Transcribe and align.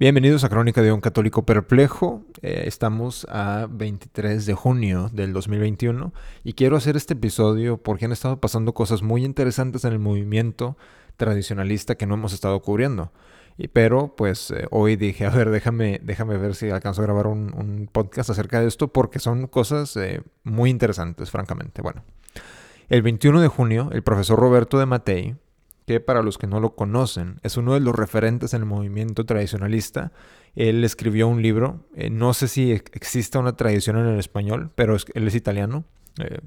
Bienvenidos 0.00 0.44
a 0.44 0.48
Crónica 0.48 0.80
de 0.80 0.92
un 0.92 1.00
Católico 1.00 1.44
Perplejo. 1.44 2.24
Eh, 2.40 2.62
estamos 2.66 3.26
a 3.28 3.66
23 3.68 4.46
de 4.46 4.54
junio 4.54 5.10
del 5.12 5.32
2021 5.32 6.12
y 6.44 6.52
quiero 6.52 6.76
hacer 6.76 6.96
este 6.96 7.14
episodio 7.14 7.78
porque 7.78 8.04
han 8.04 8.12
estado 8.12 8.38
pasando 8.38 8.74
cosas 8.74 9.02
muy 9.02 9.24
interesantes 9.24 9.84
en 9.84 9.92
el 9.92 9.98
movimiento 9.98 10.76
tradicionalista 11.16 11.96
que 11.96 12.06
no 12.06 12.14
hemos 12.14 12.32
estado 12.32 12.62
cubriendo. 12.62 13.10
Y, 13.56 13.66
pero 13.66 14.14
pues 14.16 14.52
eh, 14.52 14.68
hoy 14.70 14.94
dije, 14.94 15.26
a 15.26 15.30
ver, 15.30 15.50
déjame, 15.50 16.00
déjame 16.00 16.36
ver 16.36 16.54
si 16.54 16.70
alcanzo 16.70 17.02
a 17.02 17.06
grabar 17.06 17.26
un, 17.26 17.90
podcast 17.90 18.30
acerca 18.30 18.60
de 18.60 18.68
esto 18.68 18.92
porque 18.92 19.18
son 19.18 19.48
cosas 19.48 19.96
eh, 19.96 20.22
muy 20.44 20.70
interesantes, 20.70 21.32
francamente. 21.32 21.82
Bueno, 21.82 22.04
el 22.88 23.02
21 23.02 23.40
de 23.40 23.48
junio, 23.48 23.90
el 23.92 24.04
profesor 24.04 24.38
Roberto 24.38 24.78
de 24.78 24.86
Matei, 24.86 25.34
que 25.88 26.00
para 26.00 26.20
los 26.20 26.36
que 26.36 26.46
no 26.46 26.60
lo 26.60 26.74
conocen, 26.74 27.40
es 27.42 27.56
uno 27.56 27.72
de 27.72 27.80
los 27.80 27.94
referentes 27.94 28.52
en 28.52 28.60
el 28.60 28.66
movimiento 28.66 29.24
tradicionalista. 29.24 30.12
Él 30.54 30.84
escribió 30.84 31.26
un 31.28 31.40
libro, 31.40 31.86
eh, 31.94 32.10
no 32.10 32.34
sé 32.34 32.46
si 32.46 32.72
existe 32.72 33.38
una 33.38 33.56
tradición 33.56 33.96
en 33.96 34.04
el 34.04 34.18
español, 34.18 34.70
pero 34.74 34.98
él 35.14 35.26
es 35.26 35.34
italiano. 35.34 35.84
Eh, 36.18 36.40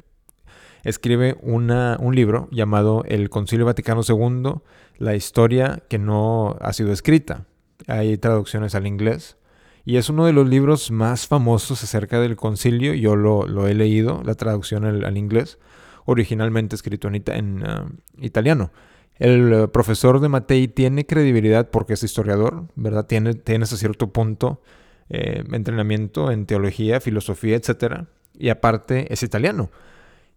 escribe 0.83 1.37
una, 1.41 1.97
un 1.99 2.13
libro 2.13 2.49
llamado 2.51 3.03
El 3.07 3.31
Concilio 3.31 3.65
Vaticano 3.65 4.01
II, 4.07 4.61
la 4.99 5.15
historia 5.15 5.81
que 5.89 5.97
no 5.97 6.55
ha 6.61 6.71
sido 6.71 6.91
escrita. 6.91 7.47
Hay 7.87 8.19
traducciones 8.19 8.75
al 8.75 8.85
inglés. 8.85 9.37
Y 9.85 9.97
es 9.97 10.07
uno 10.09 10.27
de 10.27 10.33
los 10.33 10.47
libros 10.47 10.91
más 10.91 11.25
famosos 11.25 11.83
acerca 11.83 12.19
del 12.19 12.35
concilio. 12.35 12.93
Yo 12.93 13.15
lo, 13.15 13.67
he 13.67 13.73
leído, 13.73 14.21
la 14.23 14.35
traducción 14.35 14.85
al, 14.85 15.17
inglés, 15.17 15.57
originalmente 16.05 16.75
escrito 16.75 17.07
en, 17.07 17.63
ah, 17.65 17.89
italiano. 18.19 18.71
El 19.17 19.53
eh, 19.53 19.67
profesor 19.67 20.19
de 20.19 20.29
Matei 20.29 20.67
tiene 20.67 21.05
credibilidad 21.05 21.69
porque 21.69 21.93
es 21.93 22.03
historiador, 22.03 22.65
¿verdad? 22.75 23.05
Tiene, 23.05 23.33
tiene 23.35 23.63
hasta 23.63 23.77
cierto 23.77 24.11
punto 24.11 24.61
eh, 25.09 25.43
entrenamiento 25.51 26.31
en 26.31 26.45
teología, 26.45 27.01
filosofía, 27.01 27.55
etc. 27.57 28.05
Y 28.33 28.49
aparte 28.49 29.11
es 29.13 29.23
italiano. 29.23 29.69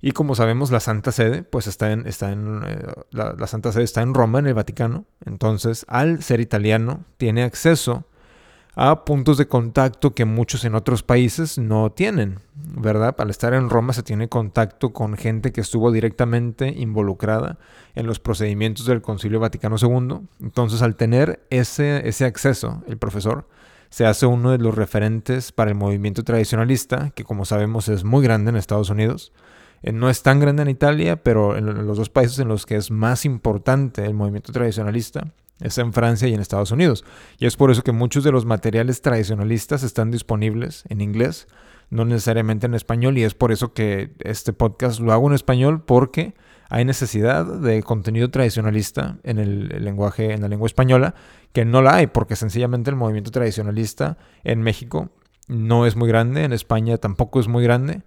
Y 0.01 0.13
como 0.13 0.35
sabemos, 0.35 0.71
la 0.71 0.81
Santa 0.81 1.13
Sede, 1.13 1.45
pues 1.45 1.67
está 1.67 1.91
en, 1.93 2.07
está 2.07 2.31
en 2.31 2.61
eh, 2.67 2.87
la, 3.11 3.47
Santa 3.47 3.73
Sede 3.73 3.85
está 3.85 4.03
en 4.03 4.13
Roma, 4.13 4.41
en 4.41 4.49
el 4.49 4.55
Vaticano. 4.55 5.07
Entonces, 5.25 5.87
al 5.89 6.23
ser 6.23 6.41
italiano, 6.41 7.05
tiene 7.17 7.43
acceso 7.43 8.05
a 8.77 9.05
puntos 9.05 9.39
de 9.39 9.47
contacto 9.47 10.15
que 10.15 10.25
muchos 10.25 10.65
en 10.65 10.75
otros 10.75 11.03
países 11.03 11.59
no 11.59 11.93
tienen, 11.93 12.41
¿verdad? 12.55 13.15
Al 13.19 13.31
estar 13.31 13.55
en 13.55 13.71
Roma 13.71 13.93
se 13.93 14.03
tiene 14.03 14.29
contacto 14.29 14.93
con 14.93 15.17
gente 15.17 15.53
que 15.53 15.61
estuvo 15.61 15.93
directamente 15.93 16.69
involucrada 16.69 17.59
en 17.95 18.07
los 18.07 18.19
procedimientos 18.19 18.87
del 18.87 19.03
Concilio 19.03 19.39
Vaticano 19.39 19.77
II. 19.81 20.27
Entonces, 20.41 20.83
al 20.83 20.97
tener 20.97 21.45
ese, 21.51 22.09
ese 22.09 22.25
acceso, 22.25 22.83
el 22.89 22.99
profesor 22.99 23.47
se 23.91 24.07
hace 24.07 24.27
uno 24.27 24.51
de 24.51 24.59
los 24.59 24.75
referentes 24.75 25.53
para 25.53 25.71
el 25.71 25.77
movimiento 25.77 26.25
tradicionalista, 26.25 27.11
que 27.11 27.23
como 27.23 27.45
sabemos 27.45 27.89
es 27.89 28.03
muy 28.03 28.25
grande 28.25 28.51
en 28.51 28.57
Estados 28.57 28.91
Unidos. 28.91 29.33
Eh, 29.83 29.93
no 29.93 30.11
es 30.11 30.23
tan 30.25 30.41
grande 30.41 30.63
en 30.63 30.69
Italia, 30.69 31.23
pero 31.23 31.57
en 31.57 31.87
los 31.87 31.97
dos 31.97 32.09
países 32.09 32.41
en 32.41 32.49
los 32.49 32.67
que 32.67 32.75
es 32.75 32.91
más 32.91 33.25
importante 33.25 34.05
el 34.05 34.15
movimiento 34.15 34.51
tradicionalista 34.51 35.33
es 35.61 35.79
en 35.79 35.93
Francia 35.93 36.29
y 36.29 36.35
en 36.35 36.41
Estados 36.41 36.71
Unidos. 36.71 37.05
Y 37.39 37.47
es 37.47 37.57
por 37.57 37.71
eso 37.71 37.83
que 37.83 37.93
muchos 37.93 38.25
de 38.25 38.33
los 38.33 38.45
materiales 38.45 39.03
tradicionalistas 39.03 39.83
están 39.83 40.11
disponibles 40.11 40.85
en 40.89 41.01
inglés, 41.01 41.47
no 41.91 42.05
necesariamente 42.05 42.67
en 42.67 42.75
español. 42.75 43.19
Y 43.19 43.25
es 43.25 43.35
por 43.35 43.53
eso 43.53 43.73
que 43.73 44.15
este 44.21 44.53
podcast 44.53 45.01
lo 45.01 45.13
hago 45.13 45.29
en 45.29 45.35
español 45.35 45.85
porque 45.85 46.35
hay 46.71 46.85
necesidad 46.85 47.45
de 47.45 47.83
contenido 47.83 48.31
tradicionalista 48.31 49.19
en 49.23 49.39
el, 49.39 49.69
lenguaje, 49.85 50.33
en 50.33 50.41
la 50.41 50.49
lengua 50.49 50.67
española, 50.67 51.15
que 51.53 51.65
no 51.65 51.83
la 51.83 51.97
hay, 51.97 52.07
porque 52.09 52.37
sencillamente 52.37 52.91
el 52.91 52.97
movimiento 52.97 53.31
tradicionalista 53.31 54.19
en 54.43 54.63
México 54.63 55.11
no 55.47 55.87
es 55.87 55.95
muy 55.95 56.09
grande, 56.09 56.45
en 56.45 56.53
España 56.53 56.97
tampoco 56.97 57.39
es 57.39 57.49
muy 57.49 57.63
grande 57.63 58.03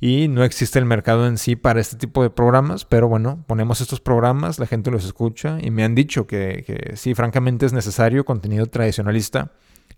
y 0.00 0.28
no 0.28 0.44
existe 0.44 0.78
el 0.78 0.84
mercado 0.84 1.26
en 1.26 1.38
sí 1.38 1.56
para 1.56 1.80
este 1.80 1.96
tipo 1.96 2.22
de 2.22 2.30
programas, 2.30 2.84
pero 2.84 3.08
bueno, 3.08 3.44
ponemos 3.46 3.80
estos 3.80 4.00
programas, 4.00 4.58
la 4.58 4.66
gente 4.66 4.90
los 4.90 5.04
escucha 5.04 5.58
y 5.60 5.70
me 5.70 5.84
han 5.84 5.94
dicho 5.94 6.26
que, 6.26 6.92
sí, 6.96 7.14
francamente 7.14 7.66
es 7.66 7.72
necesario 7.72 8.24
contenido 8.24 8.66
tradicionalista 8.66 9.52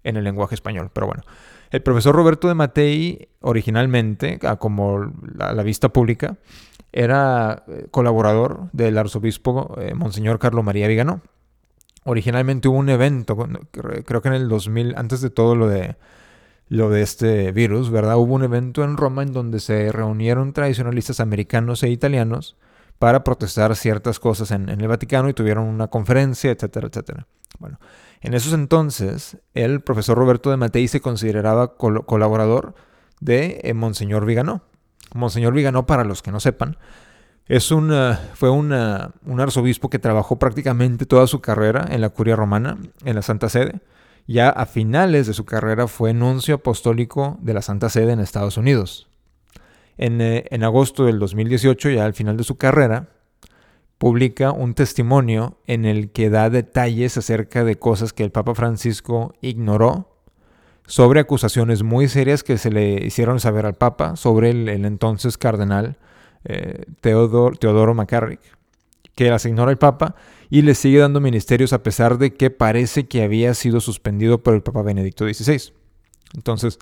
en 0.05 0.17
el 0.17 0.25
lenguaje 0.25 0.55
español, 0.55 0.91
pero 0.93 1.07
bueno. 1.07 1.23
El 1.71 1.83
profesor 1.83 2.15
Roberto 2.15 2.47
de 2.47 2.55
Matei, 2.55 3.29
originalmente, 3.41 4.39
como 4.59 5.13
la, 5.35 5.63
vista 5.65 5.89
pública, 5.89 6.37
era 6.93 7.65
eh, 7.67 7.89
colaborador 7.91 8.69
del 8.73 8.97
arzobispo 8.99 9.75
eh, 9.81 9.95
Monseñor 9.95 10.39
Carlo 10.39 10.63
María 10.63 10.87
Viganó. 10.87 11.23
Originalmente 12.05 12.69
hubo 12.69 12.79
un 12.79 12.89
evento, 12.89 13.37
creo 13.73 14.23
que 14.23 14.29
en 14.29 14.35
el 14.35 14.49
2000, 14.49 14.95
antes 14.97 15.21
de 15.21 15.31
todo 15.31 15.57
lo 15.57 15.67
de 15.67 15.97
lo 16.69 16.91
de 16.91 17.03
este 17.03 17.53
virus, 17.53 17.91
¿verdad? 17.91 18.17
Hubo 18.17 18.35
un 18.35 18.45
evento 18.45 18.83
en 18.83 18.97
Roma 18.97 19.23
en 19.23 19.33
donde 19.33 19.61
se 19.61 19.93
reunieron 19.93 20.53
tradicionalistas 20.53 21.21
americanos 21.21 21.83
e 21.83 21.91
italianos 21.91 22.57
para 22.99 23.25
protestar 23.25 23.77
ciertas 23.77 24.19
cosas 24.19 24.51
en, 24.51 24.69
el 24.69 24.89
Vaticano 24.89 25.29
y 25.29 25.35
tuvieron 25.35 25.65
una 25.65 25.89
conferencia, 25.89 26.51
etcétera, 26.51 26.89
etcétera. 26.89 27.27
Bueno, 27.59 27.79
en 28.21 28.35
esos 28.35 28.53
entonces, 28.53 29.39
el 29.55 29.81
profesor 29.81 30.19
Roberto 30.19 30.51
de 30.51 30.57
Matei 30.57 30.89
se 30.89 31.01
consideraba 31.01 31.77
colaborador 31.77 32.75
de 33.21 33.61
eh, 33.63 33.75
Monseñor 33.75 34.25
Viganó. 34.25 34.63
Monseñor 35.15 35.55
Viganó, 35.55 35.87
para 35.87 36.05
los 36.05 36.23
que 36.23 36.33
no 36.33 36.41
sepan, 36.41 36.77
es 37.47 37.71
un, 37.71 37.93
fue 38.35 38.51
un 38.51 38.73
arzobispo 38.73 39.89
que 39.89 40.01
trabajó 40.01 40.39
prácticamente 40.39 41.07
toda 41.07 41.29
su 41.29 41.41
carrera 41.41 41.87
en 41.91 42.01
la 42.01 42.09
curia 42.09 42.35
romana, 42.35 42.77
en 43.05 43.15
la 43.15 43.23
Santa 43.23 43.49
Sede 43.49 43.81
ya 44.27 44.49
a 44.49 44.67
finales 44.67 45.27
de 45.27 45.35
su 45.35 45.45
carrera 45.45 45.87
fue 45.89 46.13
nuncio 46.13 46.57
apostólico 46.57 47.39
de 47.41 47.55
la 47.55 47.63
Santa 47.63 47.89
Sede 47.89 48.13
en 48.13 48.21
Estados 48.21 48.57
Unidos. 48.57 49.09
Eh, 49.99 50.45
en, 50.51 50.65
agosto 50.65 51.05
del 51.05 51.19
2018, 51.19 51.91
ya 51.91 52.05
al 52.05 52.15
final 52.15 52.37
de 52.37 52.45
su 52.45 52.57
carrera, 52.57 53.09
publica 53.99 54.53
un 54.53 54.75
testimonio 54.75 55.59
en 55.67 55.85
el 55.87 56.11
que 56.11 56.29
da 56.29 56.51
detalles 56.51 57.17
acerca 57.17 57.65
de 57.65 57.79
cosas 57.79 58.13
que 58.13 58.25
el 58.25 58.31
Papa 58.31 58.55
Francisco 58.55 59.35
ignoró 59.41 60.13
sobre 60.87 61.21
acusaciones 61.21 61.83
muy 61.83 62.09
serias 62.09 62.43
que 62.43 62.59
se 62.59 62.71
le 62.71 63.05
hicieron 63.05 63.41
saber 63.41 63.65
al 63.65 63.75
Papa 63.75 64.17
sobre 64.17 64.51
el, 64.51 64.69
entonces 64.69 65.39
cardenal 65.39 65.97
eh, 66.45 66.85
Teodoro, 67.01 67.57
Teodoro 67.57 67.95
McCarrick, 67.95 68.41
que 69.17 69.29
las 69.31 69.45
ignora 69.47 69.73
el 69.73 69.79
Papa 69.79 70.15
y 70.49 70.63
le 70.63 70.77
sigue 70.77 71.01
dando 71.01 71.21
ministerios 71.21 71.73
a 71.73 71.83
pesar 71.83 72.19
de 72.19 72.35
que 72.35 72.51
parece 72.51 73.09
que 73.09 73.25
había 73.25 73.53
sido 73.55 73.81
suspendido 73.81 74.45
por 74.45 74.55
el 74.55 74.63
Papa 74.63 74.83
Benedicto 74.83 75.25
XVI. 75.27 75.73
Entonces, 76.35 76.79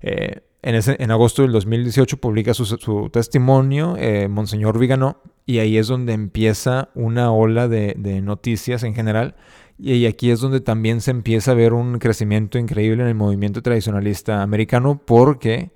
eh, 0.00 0.40
en, 0.62 1.10
agosto 1.10 1.42
del 1.42 1.52
2018 1.52 2.18
publica 2.18 2.54
su, 2.54 3.10
testimonio, 3.12 3.96
eh, 3.98 4.28
Monseñor 4.28 4.78
Viganó, 4.78 5.20
y 5.44 5.58
ahí 5.58 5.76
es 5.76 5.88
donde 5.88 6.12
empieza 6.12 6.90
una 6.94 7.32
ola 7.32 7.66
de, 7.66 7.94
noticias 8.22 8.84
en 8.84 8.94
general. 8.94 9.34
Y 9.76 10.06
aquí 10.06 10.30
es 10.30 10.40
donde 10.40 10.60
también 10.60 11.00
se 11.00 11.10
empieza 11.10 11.50
a 11.50 11.54
ver 11.54 11.72
un 11.72 11.98
crecimiento 11.98 12.58
increíble 12.58 13.02
en 13.02 13.08
el 13.08 13.16
movimiento 13.16 13.60
tradicionalista 13.62 14.42
americano 14.42 15.02
porque 15.04 15.72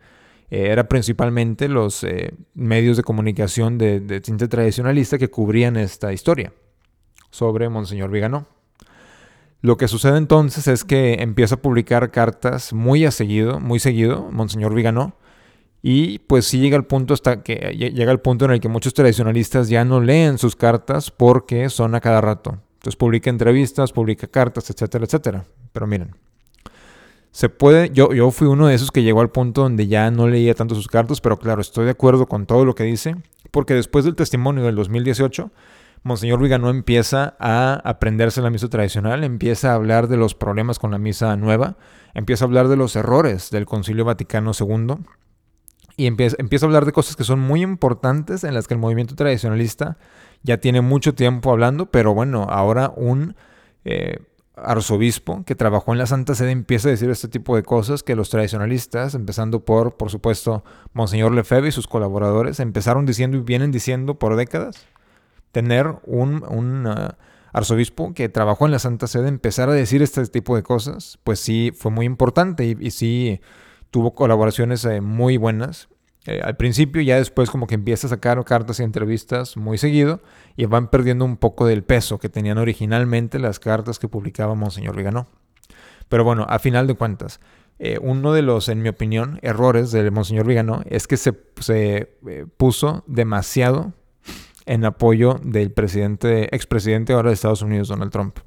eh, 0.51 0.69
era 0.71 0.89
principalmente 0.89 1.69
los 1.69 2.07
medios 2.55 2.97
de 2.97 3.03
comunicación 3.03 3.79
de, 3.79 4.01
de 4.01 4.21
tinte 4.21 4.49
tradicionalista 4.49 5.19
que 5.19 5.29
cubrían 5.29 5.77
esta 5.77 6.13
historia 6.13 6.53
sobre 7.31 7.69
Monseñor 7.69 8.11
Viganó. 8.11 8.47
Lo 9.63 9.77
que 9.77 9.89
sucede 9.89 10.19
entonces 10.19 10.69
es 10.69 10.85
que 10.85 11.15
empieza 11.15 11.57
a 11.57 11.63
publicar 11.63 12.11
cartas 12.11 12.73
muy 12.73 13.05
a 13.05 13.11
seguido, 13.11 13.59
muy 13.59 13.81
seguido, 13.81 14.31
Monseñor 14.31 14.75
Viganó, 14.75 15.17
y 15.83 16.19
pues 16.21 16.47
sí 16.47 16.59
llega 16.59 16.77
al 16.77 16.87
punto 16.87 17.15
hasta 17.15 17.43
que 17.43 17.55
llega 17.77 18.11
al 18.11 18.21
punto 18.21 18.45
en 18.45 18.51
el 18.53 18.61
que 18.61 18.69
muchos 18.69 18.95
tradicionalistas 18.95 19.69
ya 19.69 19.85
no 19.85 20.01
leen 20.01 20.39
sus 20.39 20.57
cartas 20.57 21.11
porque 21.11 21.69
son 21.69 21.95
a 21.95 22.01
cada 22.01 22.21
rato. 22.21 22.59
Entonces 22.75 22.97
publica 22.97 23.31
entrevistas, 23.31 23.93
publica 23.93 24.27
cartas, 24.27 24.69
etcétera, 24.71 25.05
etcétera. 25.05 25.45
Pero 25.73 25.87
miren, 25.87 26.17
se 27.37 27.51
puede, 27.51 27.91
yo, 27.91 28.15
yo 28.15 28.31
fui 28.31 28.47
uno 28.47 28.67
de 28.67 28.75
esos 28.75 28.91
que 28.91 29.03
llegó 29.03 29.21
al 29.21 29.29
punto 29.29 29.61
donde 29.61 29.89
ya 29.89 30.11
no 30.11 30.27
leía 30.27 30.55
tanto 30.55 30.75
sus 30.75 30.89
cartas, 30.89 31.21
pero 31.21 31.39
claro, 31.39 31.61
estoy 31.61 31.85
de 31.85 31.91
acuerdo 31.91 32.25
con 32.25 32.47
todo 32.47 32.65
lo 32.65 32.75
que 32.75 32.85
dice, 32.85 33.15
porque 33.51 33.75
después 33.75 34.07
del 34.07 34.15
testimonio 34.15 34.65
del 34.65 34.75
2018 34.75 35.51
Monseñor 36.03 36.41
Viganó 36.41 36.71
empieza 36.71 37.37
a 37.39 37.75
aprenderse 37.85 38.41
la 38.41 38.49
misa 38.49 38.69
tradicional, 38.69 39.23
empieza 39.23 39.73
a 39.73 39.75
hablar 39.75 40.09
de 40.09 40.17
los 40.17 40.35
problemas 40.35 40.79
con 40.79 40.93
la 40.93 40.97
misa 40.97 41.37
nueva, 41.37 41.77
empieza 42.15 42.47
a 42.47 42.49
hablar 42.49 42.69
de 42.69 42.77
los 42.77 42.97
errores 42.97 43.51
del 43.51 43.67
Concilio 43.67 44.07
Vaticano 44.07 44.53
II 44.59 44.95
y 45.99 46.07
empieza, 46.07 46.37
empieza 46.39 46.65
a 46.65 46.69
hablar 46.69 46.87
de 46.87 46.93
cosas 46.93 47.17
que 47.17 47.25
son 47.25 47.41
muy 47.41 47.61
importantes 47.61 48.45
en 48.45 48.55
las 48.55 48.67
que 48.67 48.73
el 48.73 48.81
movimiento 48.81 49.15
tradicionalista 49.15 49.99
ya 50.43 50.57
tiene 50.57 50.81
mucho 50.81 51.15
tiempo 51.15 51.51
hablando, 51.51 51.91
pero 51.91 52.15
bueno, 52.15 52.47
ahora 52.49 52.91
un 52.97 53.37
eh, 53.85 54.21
arzobispo 54.57 55.45
que 55.45 55.55
trabajó 55.55 55.93
en 55.93 55.99
la 55.99 56.07
Santa 56.07 56.35
Sede 56.35 56.51
empieza 56.51 56.89
a 56.89 56.91
decir 56.91 57.11
este 57.11 57.29
tipo 57.29 57.55
de 57.57 57.63
cosas 57.63 58.03
que 58.03 58.17
los 58.17 58.31
tradicionalistas, 58.31 59.15
empezando 59.15 59.65
por, 59.65 59.97
por 59.97 60.11
supuesto, 60.11 60.65
Monseñor 60.93 61.33
Lefebvre 61.33 61.69
y 61.69 61.73
sus 61.73 61.87
colaboradores, 61.87 62.59
empezaron 62.61 63.07
diciendo 63.07 63.37
y 63.37 63.41
vienen 63.41 63.71
diciendo 63.71 64.19
por 64.19 64.37
décadas 64.37 64.87
tener 65.53 65.97
un, 66.05 66.87
uh, 66.87 67.09
arzobispo 67.53 68.13
que 68.13 68.29
trabajó 68.29 68.67
en 68.67 68.73
la 68.73 68.79
Santa 68.79 69.07
Sede 69.07 69.29
empezara 69.29 69.73
a 69.73 69.75
decir 69.75 70.03
este 70.03 70.27
tipo 70.27 70.57
de 70.57 70.63
cosas, 70.63 71.19
pues 71.25 71.41
sí 71.41 71.73
fue 71.75 71.91
muy 71.91 72.05
importante 72.05 72.67
y, 72.67 72.91
sí 72.91 73.41
tuvo 73.91 74.15
colaboraciones 74.15 74.85
eh, 74.85 75.01
muy 75.01 75.39
buenas. 75.39 75.89
Eh, 76.27 76.41
al 76.43 76.57
principio, 76.57 77.01
ya 77.03 77.17
después 77.17 77.51
como 77.51 77.67
que 77.67 77.75
empieza 77.75 78.07
a 78.07 78.11
sacar 78.11 78.43
cartas 78.45 78.81
y 78.81 78.83
entrevistas 78.83 79.57
muy 79.57 79.79
seguido 79.79 80.21
y 80.57 80.65
van 80.65 80.89
perdiendo 80.89 81.25
un 81.25 81.37
poco 81.37 81.67
del 81.67 81.85
peso 81.85 82.19
que 82.19 82.29
tenían 82.29 82.59
originalmente 82.59 83.39
las 83.39 83.61
cartas 83.61 83.99
que 83.99 84.09
publicaba 84.09 84.55
Monseñor 84.55 84.97
Viganó. 84.97 85.27
Pero 86.09 86.25
bueno, 86.25 86.47
a 86.49 86.59
final 86.59 86.87
de 86.87 86.95
cuentas, 86.95 87.41
eh, 87.79 87.99
uno 88.01 88.33
de 88.33 88.43
los, 88.43 88.69
en 88.69 88.83
mi 88.83 88.89
opinión, 88.89 89.39
errores 89.43 89.93
del 89.93 90.11
Monseñor 90.11 90.47
Viganó 90.47 90.83
es 90.87 91.07
que 91.07 91.17
se, 91.17 91.33
puso 92.57 93.05
demasiado 93.07 93.93
en 94.65 94.85
apoyo 94.85 95.39
del 95.43 95.71
presidente, 95.71 96.55
expresidente 96.55 97.13
ahora 97.13 97.31
de 97.31 97.35
Estados 97.35 97.63
Unidos, 97.63 97.89
Donald 97.89 98.11
Trump. 98.11 98.39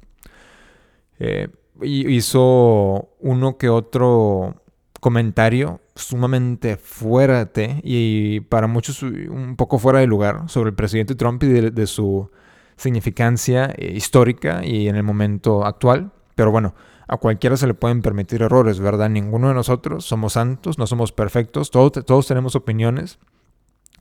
Eh, 1.18 1.48
hizo 1.82 3.10
uno 3.20 3.56
que 3.56 3.68
otro 3.68 4.59
comentario 5.00 5.80
sumamente 5.94 6.76
fuerte 6.76 7.80
y 7.82 8.40
para 8.40 8.66
muchos 8.66 9.02
un 9.02 9.56
poco 9.56 9.78
fuera 9.78 9.98
de 9.98 10.06
lugar 10.06 10.48
sobre 10.48 10.70
el 10.70 10.76
presidente 10.76 11.14
Trump 11.14 11.42
y 11.42 11.48
de, 11.48 11.86
su 11.86 12.30
significancia 12.76 13.74
eh, 13.76 13.92
histórica 13.94 14.64
y 14.64 14.88
en 14.88 14.96
el 14.96 15.02
momento 15.02 15.64
actual. 15.64 16.12
Pero 16.34 16.50
bueno, 16.50 16.74
a 17.08 17.16
cualquiera 17.16 17.56
se 17.56 17.66
le 17.66 17.74
pueden 17.74 18.02
permitir 18.02 18.42
errores, 18.42 18.78
¿verdad? 18.78 19.10
Ninguno 19.10 19.48
de 19.48 19.54
nosotros 19.54 20.04
somos 20.04 20.34
santos, 20.34 20.78
no 20.78 20.86
somos 20.86 21.12
perfectos, 21.12 21.70
todos, 21.70 21.92
todos 22.04 22.26
tenemos 22.26 22.54
opiniones 22.54 23.18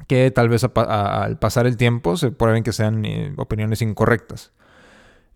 que 0.07 0.31
tal 0.31 0.49
vez 0.49 0.63
al 0.63 1.39
pasar 1.39 1.67
el 1.67 1.75
tiempo 1.75 2.17
se 2.17 2.31
prueben 2.31 2.63
que 2.63 2.71
sean 2.71 3.03
eh, 3.05 3.33
opiniones 3.37 3.81
incorrectas. 3.81 4.51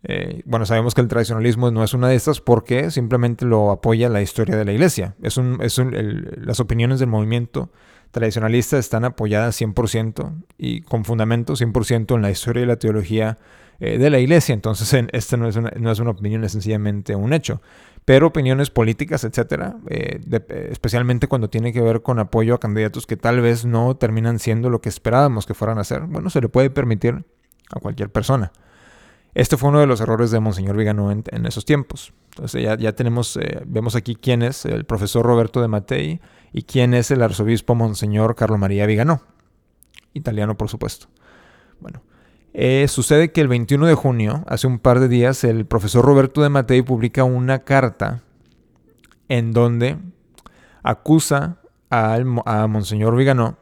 Eh, 0.04 0.42
bueno, 0.46 0.66
sabemos 0.66 0.94
que 0.94 1.02
el 1.02 1.08
tradicionalismo 1.08 1.72
no 1.72 1.84
es 1.84 1.94
una 1.94 2.10
de 2.10 2.16
estas 2.16 2.42
porque 2.42 2.92
simplemente 2.92 3.46
lo 3.46 3.72
apoya 3.72 4.10
la 4.10 4.22
historia 4.22 4.56
de 4.56 4.66
la 4.66 4.74
iglesia. 4.74 5.16
Es 5.22 5.38
un, 5.38 5.60
es 5.62 5.80
las 6.38 6.60
opiniones 6.60 7.00
del 7.00 7.10
movimiento 7.10 7.72
tradicionalista 8.12 8.78
están 8.78 9.06
apoyadas 9.06 9.60
100% 9.60 10.34
y 10.58 10.82
con 10.82 11.04
fundamento 11.04 11.54
100% 11.54 12.16
en 12.16 12.22
la 12.22 12.30
historia 12.30 12.64
y 12.64 12.66
la 12.66 12.76
teología 12.76 13.38
eh, 13.80 13.98
de 13.98 14.10
la 14.10 14.20
iglesia. 14.20 14.54
Entonces, 14.54 15.06
este 15.12 15.38
no 15.38 15.48
es, 15.48 15.56
una, 15.56 15.72
no 15.80 15.92
es 15.92 16.00
una 16.00 16.12
opinión, 16.12 16.44
es 16.44 16.52
sencillamente 16.52 17.16
un 17.16 17.34
hecho 17.34 17.62
pero 18.06 18.28
opiniones 18.28 18.70
políticas, 18.70 19.24
etcétera, 19.24 19.78
eh, 19.88 20.20
especialmente 20.70 21.28
cuando 21.28 21.50
tiene 21.50 21.72
que 21.72 21.82
ver 21.82 22.02
con 22.02 22.20
apoyo 22.20 22.56
a 22.56 22.60
candidatos 22.60 23.08
que 23.08 23.18
tal 23.18 23.42
vez 23.42 23.66
no 23.66 23.96
terminan 23.96 24.40
siendo 24.40 24.70
lo 24.70 24.82
que 24.82 24.90
esperábamos 24.90 25.46
que 25.46 25.54
fueran 25.54 25.78
a 25.78 25.84
ser, 25.84 26.02
bueno, 26.02 26.30
se 26.30 26.42
le 26.42 26.50
puede 26.50 26.70
permitir 26.70 27.24
a 27.72 27.80
cualquier 27.80 28.10
persona. 28.10 28.52
Este 29.36 29.58
fue 29.58 29.70
uno 29.70 29.80
de 29.80 29.88
los 29.88 30.00
errores 30.00 30.30
de 30.30 30.40
Monseñor 30.40 30.78
Vigano 30.78 31.12
en, 31.12 31.46
esos 31.46 31.66
tiempos. 31.66 32.14
Entonces 32.30 32.64
ya, 32.80 32.92
tenemos, 32.94 33.36
eh, 33.38 33.62
vemos 33.66 33.96
aquí 33.96 34.16
quién 34.16 34.44
es 34.44 34.66
el 34.66 34.86
profesor 34.86 35.26
Roberto 35.26 35.62
de 35.62 35.68
Matei 35.68 36.22
y 36.52 36.64
quién 36.64 36.94
es 36.94 37.10
el 37.10 37.22
arzobispo 37.24 37.74
Monseñor 37.74 38.36
Carlo 38.36 38.58
María 38.58 38.86
Vigano. 38.86 39.22
Italiano, 40.14 40.56
por 40.56 40.70
supuesto. 40.70 41.08
Bueno, 41.80 42.04
eh, 42.54 42.88
sucede 42.88 43.32
que 43.32 43.42
el 43.42 43.48
21 43.48 43.88
de 43.88 43.96
junio, 43.96 44.44
hace 44.48 44.68
un 44.68 44.78
par 44.78 45.00
de 45.00 45.08
días, 45.08 45.44
el 45.44 45.66
profesor 45.66 46.06
Roberto 46.06 46.44
de 46.44 46.50
Matei 46.50 46.84
publica 46.84 47.24
una 47.24 47.60
carta 47.60 48.22
en 49.30 49.52
donde 49.52 49.98
acusa 50.84 51.58
a 51.90 52.68
Monseñor 52.68 53.16
Viganó 53.16 53.58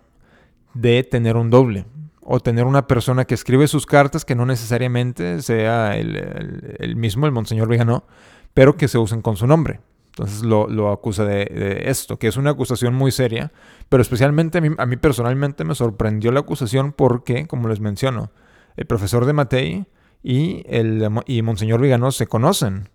de 0.74 1.04
tener 1.04 1.38
un 1.38 1.50
doble 1.50 1.86
o 2.22 2.40
tener 2.40 2.66
una 2.66 2.88
persona 2.88 3.26
que 3.26 3.34
escribe 3.34 3.68
sus 3.68 3.86
cartas 3.86 4.26
que 4.26 4.36
no 4.36 4.46
necesariamente 4.46 5.42
sea 5.42 5.98
el, 5.98 6.96
mismo, 6.96 7.26
el 7.26 7.32
Monseñor 7.32 7.68
Viganó, 7.68 8.06
pero 8.54 8.78
que 8.78 8.88
se 8.88 8.98
usen 8.98 9.22
con 9.22 9.38
su 9.38 9.48
nombre. 9.48 9.80
Entonces 10.08 10.44
lo, 10.44 10.92
acusa 10.92 11.24
de, 11.26 11.84
esto, 11.86 12.20
que 12.20 12.28
es 12.28 12.38
una 12.38 12.52
acusación 12.52 12.94
muy 12.94 13.12
seria, 13.12 13.52
pero 13.90 14.02
especialmente 14.02 14.58
a 14.58 14.62
mí, 14.62 14.70
a 14.78 14.86
mí 14.86 14.98
personalmente 14.98 15.64
me 15.64 15.74
sorprendió 15.74 16.32
la 16.32 16.42
acusación 16.42 16.92
porque, 16.92 17.48
como 17.48 17.70
les 17.70 17.80
menciono, 17.80 18.32
el 18.76 18.86
profesor 18.86 19.26
de 19.26 19.34
Matei 19.34 19.86
y, 20.24 20.64
el, 20.68 21.08
y 21.26 21.42
Monseñor 21.42 21.82
Viganó 21.82 22.12
se 22.12 22.28
conocen. 22.28 22.90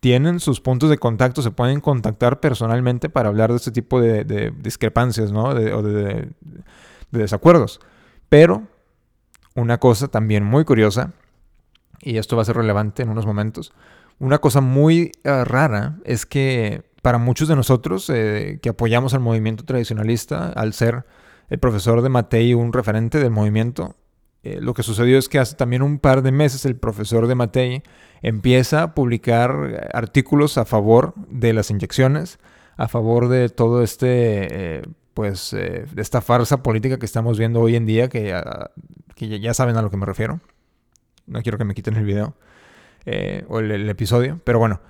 Tienen 0.00 0.38
sus 0.38 0.60
puntos 0.60 0.90
de 0.90 0.98
contacto, 0.98 1.42
se 1.42 1.50
pueden 1.50 1.80
contactar 1.80 2.40
personalmente 2.40 3.08
para 3.08 3.30
hablar 3.30 3.50
de 3.50 3.56
este 3.56 3.72
tipo 3.72 4.00
de, 4.00 4.52
discrepancias 4.58 5.32
¿no? 5.32 5.44
o 5.44 5.82
de, 5.82 6.28
desacuerdos. 7.10 7.80
Pero 8.34 8.64
una 9.54 9.78
cosa 9.78 10.08
también 10.08 10.42
muy 10.42 10.64
curiosa, 10.64 11.12
y 12.00 12.16
esto 12.16 12.34
va 12.34 12.42
a 12.42 12.44
ser 12.44 12.56
relevante 12.56 13.04
en 13.04 13.08
unos 13.08 13.26
momentos, 13.26 13.72
una 14.18 14.38
cosa 14.38 14.60
muy 14.60 15.12
eh, 15.22 15.44
rara 15.44 16.00
es 16.04 16.26
que 16.26 16.82
para 17.00 17.18
muchos 17.18 17.46
de 17.46 17.54
nosotros 17.54 18.10
eh, 18.10 18.58
que 18.60 18.70
apoyamos 18.70 19.14
al 19.14 19.20
movimiento 19.20 19.64
tradicionalista, 19.64 20.48
al 20.48 20.72
ser 20.72 21.06
el 21.48 21.60
profesor 21.60 22.02
de 22.02 22.08
Matei 22.08 22.54
un 22.54 22.72
referente 22.72 23.20
del 23.20 23.30
movimiento, 23.30 23.94
eh, 24.42 24.58
lo 24.60 24.74
que 24.74 24.82
sucedió 24.82 25.16
es 25.16 25.28
que 25.28 25.38
hace 25.38 25.54
también 25.54 25.82
un 25.82 26.00
par 26.00 26.22
de 26.22 26.32
meses 26.32 26.64
el 26.64 26.74
profesor 26.74 27.28
de 27.28 27.36
Matei 27.36 27.84
empieza 28.20 28.82
a 28.82 28.94
publicar 28.96 29.88
artículos 29.94 30.58
a 30.58 30.64
favor 30.64 31.14
de 31.28 31.52
las 31.52 31.70
inyecciones, 31.70 32.40
a 32.76 32.88
favor 32.88 33.28
de 33.28 33.48
todo 33.48 33.84
este, 33.84 34.82
pues, 35.14 35.52
de 35.52 35.86
esta 35.96 36.20
farsa 36.20 36.62
política 36.62 36.98
que 36.98 37.06
estamos 37.06 37.38
viendo 37.38 37.60
hoy 37.60 37.76
en 37.76 37.86
día, 37.86 38.08
que, 38.08 38.38
que, 39.14 39.40
ya 39.40 39.54
saben 39.54 39.76
a 39.76 39.82
lo 39.82 39.90
que 39.90 39.96
me 39.96 40.06
refiero. 40.06 40.40
No 41.26 41.42
quiero 41.42 41.56
que 41.56 41.64
me 41.64 41.74
quiten 41.74 41.96
el 41.96 42.04
video 42.04 42.34
o 43.48 43.60
el, 43.60 43.88
episodio, 43.88 44.40
pero 44.44 44.58
bueno 44.58 44.80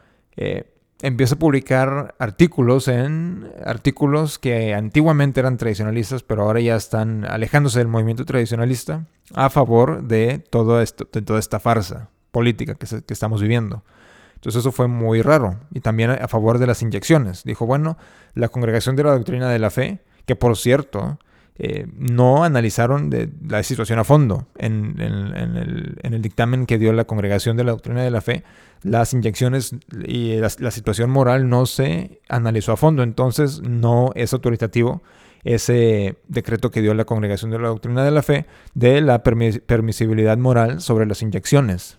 empieza 1.05 1.35
a 1.35 1.39
publicar 1.39 2.15
artículos 2.19 2.89
en 2.89 3.51
artículos 3.65 4.39
que 4.39 4.73
antiguamente 4.75 5.41
eran 5.41 5.59
tradicionalistas, 5.59 6.23
pero 6.23 6.43
ahora 6.43 6.61
ya 6.61 6.77
están 6.77 7.27
alejándose 7.27 7.79
del 7.79 7.89
movimiento 7.89 8.25
tradicionalista 8.25 9.05
a 9.35 9.51
favor 9.51 10.05
de, 10.05 10.39
todo 10.39 10.81
esto, 10.81 11.07
de 11.13 11.21
toda 11.21 11.39
esta 11.39 11.61
farsa 11.61 12.09
política 12.31 12.75
que, 12.75 12.87
que 12.87 13.13
estamos 13.13 13.43
viviendo. 13.43 13.85
Entonces 14.37 14.61
eso 14.61 14.73
fue 14.73 14.89
muy 14.89 15.21
raro. 15.21 15.61
Y 15.73 15.81
también 15.81 16.11
a 16.11 16.29
favor 16.29 16.59
de 16.59 16.67
las 16.67 16.81
inyecciones. 16.81 17.45
Dijo, 17.45 17.67
bueno, 17.67 17.99
la 18.35 18.49
congregación 18.49 18.97
de 18.97 19.05
la 19.05 19.13
doctrina 19.13 19.51
de 19.51 19.59
la 19.59 19.71
fe, 19.71 20.01
que 20.27 20.37
por 20.37 20.57
cierto, 20.57 21.19
eh, 21.57 21.87
no 21.97 22.43
analizaron 22.43 23.11
de 23.11 23.31
la 23.47 23.63
situación 23.63 24.01
a 24.01 24.05
fondo. 24.05 24.47
En, 24.59 24.97
el, 24.99 26.23
dictamen 26.23 26.67
que 26.67 26.79
dio 26.79 26.93
la 26.93 27.05
Congregación 27.05 27.57
de 27.57 27.63
la 27.63 27.71
Doctrina 27.71 28.03
de 28.03 28.11
la 28.11 28.21
Fe, 28.21 28.43
las 28.83 29.13
inyecciones 29.13 29.77
y 30.05 30.37
la, 30.37 30.49
situación 30.49 31.11
moral 31.11 31.49
no 31.49 31.67
se 31.67 32.21
analizó 32.29 32.73
a 32.73 32.77
fondo, 32.77 33.05
entonces 33.05 33.61
no 33.63 34.11
es 34.17 34.33
autoritativo 34.33 35.03
ese 35.45 36.17
decreto 36.27 36.71
que 36.71 36.83
dio 36.83 36.93
la 36.95 37.05
Congregación 37.05 37.53
de 37.53 37.59
la 37.61 37.69
Doctrina 37.69 38.05
de 38.05 38.11
la 38.11 38.23
Fe 38.23 38.47
de 38.75 39.01
la 39.01 39.23
permisibilidad 39.23 40.39
moral 40.39 40.81
sobre 40.81 41.07
las 41.07 41.23
inyecciones 41.23 41.99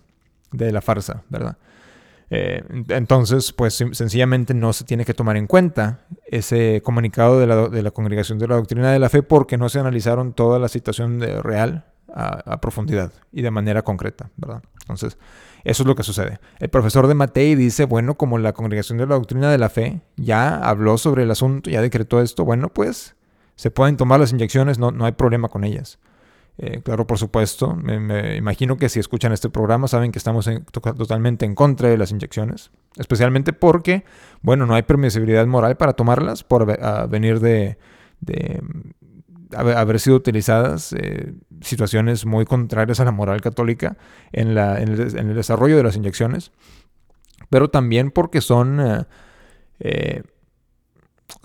de 0.52 0.70
la 0.70 0.82
farsa, 0.82 1.22
¿verdad? 1.30 1.56
Eh, 2.30 2.62
entonces, 2.88 3.52
pues 3.52 3.74
sencillamente 3.74 4.52
no 4.52 4.72
se 4.72 4.84
tiene 4.84 5.04
que 5.04 5.14
tomar 5.14 5.36
en 5.36 5.46
cuenta 5.46 6.00
ese 6.26 6.82
comunicado 6.84 7.38
de 7.38 7.82
la, 7.82 7.90
Congregación 7.90 8.38
de 8.38 8.48
la 8.48 8.56
Doctrina 8.56 8.92
de 8.92 8.98
la 8.98 9.08
Fe 9.08 9.22
porque 9.22 9.56
no 9.56 9.68
se 9.68 9.78
analizaron 9.78 10.32
toda 10.32 10.58
la 10.58 10.68
situación 10.68 11.20
real 11.20 11.84
a, 12.12 12.60
profundidad 12.60 13.12
y 13.32 13.42
de 13.42 13.50
manera 13.50 13.82
concreta, 13.82 14.30
¿verdad? 14.36 14.62
Entonces, 14.80 15.18
eso 15.64 15.82
es 15.82 15.86
lo 15.86 15.94
que 15.94 16.02
sucede. 16.02 16.38
El 16.58 16.68
profesor 16.68 17.06
de 17.06 17.14
Matei 17.14 17.54
dice, 17.54 17.84
bueno, 17.84 18.16
como 18.16 18.38
la 18.38 18.52
Congregación 18.52 18.98
de 18.98 19.06
la 19.06 19.16
Doctrina 19.16 19.50
de 19.50 19.58
la 19.58 19.68
Fe 19.68 20.00
ya 20.16 20.56
habló 20.56 20.98
sobre 20.98 21.24
el 21.24 21.30
asunto, 21.30 21.70
ya 21.70 21.82
decretó 21.82 22.20
esto, 22.20 22.44
bueno, 22.44 22.68
pues 22.68 23.16
se 23.56 23.70
pueden 23.70 23.96
tomar 23.96 24.20
las 24.20 24.32
inyecciones, 24.32 24.78
no, 24.78 24.90
no 24.90 25.04
hay 25.04 25.12
problema 25.12 25.48
con 25.48 25.64
ellas. 25.64 25.98
Eh, 26.58 26.80
claro, 26.82 27.06
por 27.06 27.18
supuesto. 27.18 27.74
Me, 27.74 28.36
imagino 28.36 28.76
que 28.76 28.88
si 28.88 28.98
escuchan 28.98 29.32
este 29.32 29.50
programa 29.50 29.88
saben 29.88 30.12
que 30.12 30.18
estamos 30.18 30.48
totalmente 30.72 31.44
en 31.44 31.54
contra 31.54 31.88
de 31.88 31.98
las 31.98 32.10
inyecciones. 32.10 32.70
Especialmente 32.96 33.52
porque, 33.52 34.04
bueno, 34.40 34.66
no 34.66 34.74
hay 34.74 34.82
permisibilidad 34.82 35.46
moral 35.46 35.76
para 35.76 35.92
tomarlas 35.92 36.44
por 36.44 36.66
venir 37.08 37.40
de, 37.40 37.76
haber 39.54 40.00
sido 40.00 40.16
utilizadas 40.16 40.92
eh, 40.94 41.34
situaciones 41.60 42.26
muy 42.26 42.44
contrarias 42.46 43.00
a 43.00 43.04
la 43.04 43.12
moral 43.12 43.40
católica 43.40 43.96
en, 44.32 44.56
el, 44.56 45.34
desarrollo 45.34 45.76
de 45.76 45.82
las 45.82 45.96
inyecciones. 45.96 46.52
Pero 47.50 47.68
también 47.68 48.10
porque 48.10 48.40
son... 48.40 49.06
Eh, 49.78 50.22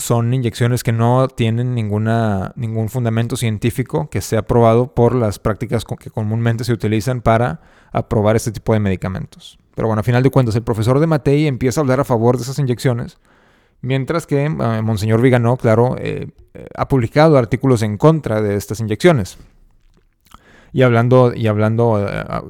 son 0.01 0.33
inyecciones 0.33 0.83
que 0.83 0.91
no 0.91 1.27
tienen 1.27 1.73
ninguna, 1.73 2.53
ningún 2.55 2.89
fundamento 2.89 3.37
científico 3.37 4.09
que 4.09 4.21
sea 4.21 4.39
aprobado 4.39 4.93
por 4.93 5.15
las 5.15 5.39
prácticas 5.39 5.85
que 5.85 6.09
comúnmente 6.09 6.63
se 6.63 6.73
utilizan 6.73 7.21
para 7.21 7.61
aprobar 7.91 8.35
este 8.35 8.51
tipo 8.51 8.73
de 8.73 8.79
medicamentos. 8.79 9.57
Pero 9.75 9.87
bueno, 9.87 10.01
a 10.01 10.03
final 10.03 10.23
de 10.23 10.29
cuentas, 10.29 10.55
el 10.55 10.63
profesor 10.63 10.99
de 10.99 11.07
Matei 11.07 11.47
empieza 11.47 11.79
a 11.79 11.83
hablar 11.83 11.99
a 11.99 12.03
favor 12.03 12.37
de 12.37 12.43
esas 12.43 12.59
inyecciones, 12.59 13.19
mientras 13.81 14.27
que 14.27 14.45
eh, 14.45 14.49
Monseñor 14.49 15.21
Viganó, 15.21 15.57
claro, 15.57 15.95
eh, 15.97 16.29
eh, 16.53 16.67
ha 16.75 16.87
publicado 16.87 17.37
artículos 17.37 17.81
en 17.81 17.97
contra 17.97 18.41
de 18.41 18.55
estas 18.55 18.79
inyecciones. 18.79 19.37
Y 20.73 20.83
hablando, 20.83 21.33
y 21.33 21.47
hablando 21.47 21.97
a 21.97 22.43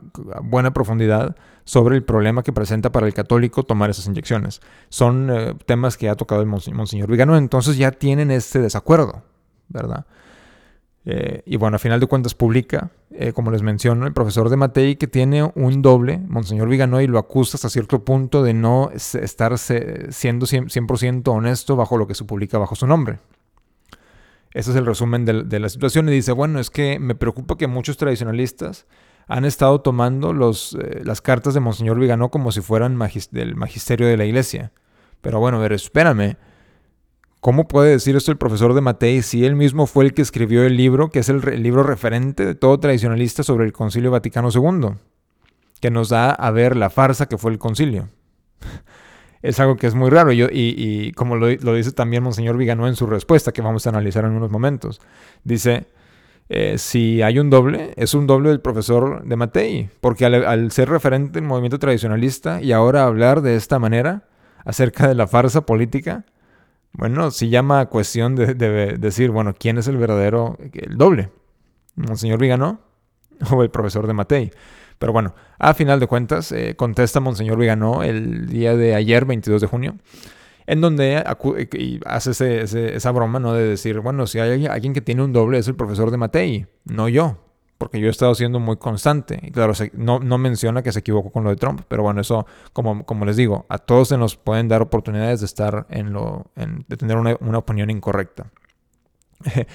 buena 0.43 0.71
profundidad 0.73 1.35
sobre 1.71 1.95
el 1.95 2.03
problema 2.03 2.43
que 2.43 2.51
presenta 2.51 2.91
para 2.91 3.07
el 3.07 3.13
católico 3.13 3.63
tomar 3.63 3.89
esas 3.89 4.05
inyecciones. 4.05 4.59
Son 4.89 5.29
eh, 5.31 5.53
temas 5.65 5.95
que 5.95 6.09
ha 6.09 6.15
tocado 6.15 6.41
el 6.41 6.47
Monseñor 6.47 7.09
Vigano, 7.09 7.37
entonces 7.37 7.77
ya 7.77 7.91
tienen 7.91 8.29
este 8.29 8.59
desacuerdo, 8.59 9.23
¿verdad? 9.69 10.05
Eh, 11.05 11.43
y 11.45 11.55
bueno, 11.55 11.77
a 11.77 11.79
final 11.79 12.01
de 12.01 12.07
cuentas 12.07 12.35
publica, 12.35 12.91
eh, 13.11 13.31
como 13.31 13.51
les 13.51 13.61
menciono, 13.61 14.05
el 14.05 14.11
profesor 14.11 14.49
de 14.49 14.57
Matei 14.57 14.97
que 14.97 15.07
tiene 15.07 15.49
un 15.55 15.81
doble, 15.81 16.17
Monseñor 16.17 16.67
Vigano, 16.67 16.99
y 16.99 17.07
lo 17.07 17.17
acusa 17.17 17.55
hasta 17.55 17.69
cierto 17.69 18.03
punto 18.03 18.43
de 18.43 18.53
no 18.53 18.91
estar 18.91 19.57
siendo 19.57 20.47
100% 20.47 21.27
honesto 21.29 21.77
bajo 21.77 21.95
lo 21.95 22.05
que 22.05 22.15
se 22.15 22.25
publica 22.25 22.57
bajo 22.57 22.75
su 22.75 22.85
nombre. 22.85 23.19
Ese 24.53 24.71
es 24.71 24.75
el 24.75 24.85
resumen 24.85 25.23
de, 25.23 25.59
la 25.59 25.69
situación 25.69 26.09
y 26.09 26.11
dice, 26.11 26.33
bueno, 26.33 26.59
es 26.59 26.69
que 26.69 26.99
me 26.99 27.15
preocupa 27.15 27.57
que 27.57 27.67
muchos 27.67 27.95
tradicionalistas 27.95 28.87
han 29.27 29.45
estado 29.45 29.81
tomando 29.81 30.33
los, 30.33 30.75
eh, 30.75 31.01
las 31.03 31.21
cartas 31.21 31.53
de 31.53 31.59
Monseñor 31.59 31.99
Viganó 31.99 32.29
como 32.29 32.51
si 32.51 32.61
fueran 32.61 32.99
del 33.31 33.55
magisterio 33.55 34.07
de 34.07 34.17
la 34.17 34.25
iglesia. 34.25 34.71
Pero 35.21 35.39
bueno, 35.39 35.57
a 35.57 35.61
ver, 35.61 35.73
espérame. 35.73 36.37
¿Cómo 37.39 37.67
puede 37.67 37.91
decir 37.91 38.15
esto 38.15 38.31
el 38.31 38.37
profesor 38.37 38.75
de 38.75 38.81
Matei 38.81 39.23
si 39.23 39.45
él 39.45 39.55
mismo 39.55 39.87
fue 39.87 40.05
el 40.05 40.13
que 40.13 40.21
escribió 40.21 40.63
el 40.63 40.77
libro, 40.77 41.09
que 41.09 41.19
es 41.19 41.29
el, 41.29 41.41
libro 41.63 41.81
referente 41.81 42.45
de 42.45 42.53
todo 42.53 42.79
tradicionalista 42.79 43.41
sobre 43.41 43.65
el 43.65 43.73
Concilio 43.73 44.11
Vaticano 44.11 44.49
II? 44.53 44.95
Que 45.79 45.89
nos 45.89 46.09
da 46.09 46.29
a 46.29 46.51
ver 46.51 46.77
la 46.77 46.91
farsa 46.91 47.27
que 47.27 47.39
fue 47.39 47.51
el 47.51 47.57
concilio 47.57 48.09
es 49.41 49.59
algo 49.59 49.75
que 49.75 49.87
es 49.87 49.95
muy 49.95 50.09
raro. 50.09 50.31
y, 50.31 50.43
y, 50.51 51.11
como 51.13 51.35
lo, 51.35 51.47
dice 51.47 51.91
también 51.91 52.23
Monseñor 52.23 52.57
Viganó 52.57 52.87
en 52.87 52.95
su 52.95 53.07
respuesta, 53.07 53.51
que 53.51 53.61
vamos 53.61 53.85
a 53.85 53.89
analizar 53.89 54.25
en 54.25 54.31
unos 54.31 54.51
momentos, 54.51 55.01
dice, 55.43 55.87
eh, 56.53 56.77
si 56.77 57.21
hay 57.21 57.39
un 57.39 57.49
doble, 57.49 57.93
es 57.95 58.13
un 58.13 58.27
doble 58.27 58.49
del 58.49 58.59
profesor 58.59 59.23
de 59.23 59.37
Matei, 59.37 59.89
porque 60.01 60.25
al, 60.25 60.69
ser 60.71 60.89
referente 60.89 61.39
del 61.39 61.47
movimiento 61.47 61.79
tradicionalista 61.79 62.61
y 62.61 62.73
ahora 62.73 63.05
hablar 63.05 63.41
de 63.41 63.55
esta 63.55 63.79
manera 63.79 64.27
acerca 64.65 65.07
de 65.07 65.15
la 65.15 65.27
farsa 65.27 65.65
política, 65.65 66.25
bueno, 66.91 67.31
si 67.31 67.47
llama 67.47 67.79
a 67.79 67.85
cuestión 67.85 68.35
de, 68.35 68.53
de 68.53 68.97
decir, 68.97 69.31
bueno, 69.31 69.55
¿quién 69.57 69.77
es 69.77 69.87
el 69.87 69.95
verdadero, 69.95 70.57
el 70.73 70.97
doble? 70.97 71.31
¿Monseñor 71.95 72.41
Viganó 72.41 72.81
o 73.49 73.63
el 73.63 73.69
profesor 73.69 74.05
de 74.05 74.13
Matei? 74.13 74.51
Pero 74.99 75.13
bueno, 75.13 75.33
a 75.57 75.73
final 75.73 76.01
de 76.01 76.07
cuentas, 76.07 76.51
eh, 76.51 76.75
contesta 76.75 77.21
Monseñor 77.21 77.57
Viganó 77.57 78.03
el 78.03 78.47
día 78.47 78.75
de 78.75 78.93
ayer, 78.93 79.23
22 79.23 79.61
de 79.61 79.67
junio, 79.67 79.95
en 80.71 80.79
donde 80.79 81.21
y 81.73 81.99
hace 82.05 82.61
esa 82.95 83.11
broma, 83.11 83.39
¿no? 83.41 83.51
De 83.51 83.67
decir, 83.67 83.99
bueno, 83.99 84.25
si 84.25 84.39
hay 84.39 84.65
alguien 84.67 84.93
que 84.93 85.01
tiene 85.01 85.21
un 85.21 85.33
doble 85.33 85.57
es 85.57 85.67
el 85.67 85.75
profesor 85.75 86.11
de 86.11 86.17
Matei, 86.17 86.65
no 86.85 87.09
yo, 87.09 87.39
porque 87.77 87.99
yo 87.99 88.07
he 88.07 88.09
estado 88.09 88.33
siendo 88.35 88.61
muy 88.61 88.77
constante. 88.77 89.37
Y 89.43 89.51
claro, 89.51 89.73
no, 89.91 90.19
no, 90.19 90.37
menciona 90.37 90.81
que 90.81 90.93
se 90.93 90.99
equivocó 90.99 91.29
con 91.29 91.43
lo 91.43 91.49
de 91.49 91.57
Trump, 91.57 91.81
pero 91.89 92.03
bueno, 92.03 92.21
eso, 92.21 92.47
como, 92.71 93.05
como 93.05 93.25
les 93.25 93.35
digo, 93.35 93.65
a 93.67 93.79
todos 93.79 94.07
se 94.07 94.17
nos 94.17 94.37
pueden 94.37 94.69
dar 94.69 94.81
oportunidades 94.81 95.41
de 95.41 95.45
estar 95.45 95.87
en 95.89 96.13
lo, 96.13 96.45
de 96.55 96.95
tener 96.95 97.17
una, 97.17 97.35
una 97.41 97.57
opinión 97.57 97.89
incorrecta. 97.89 98.49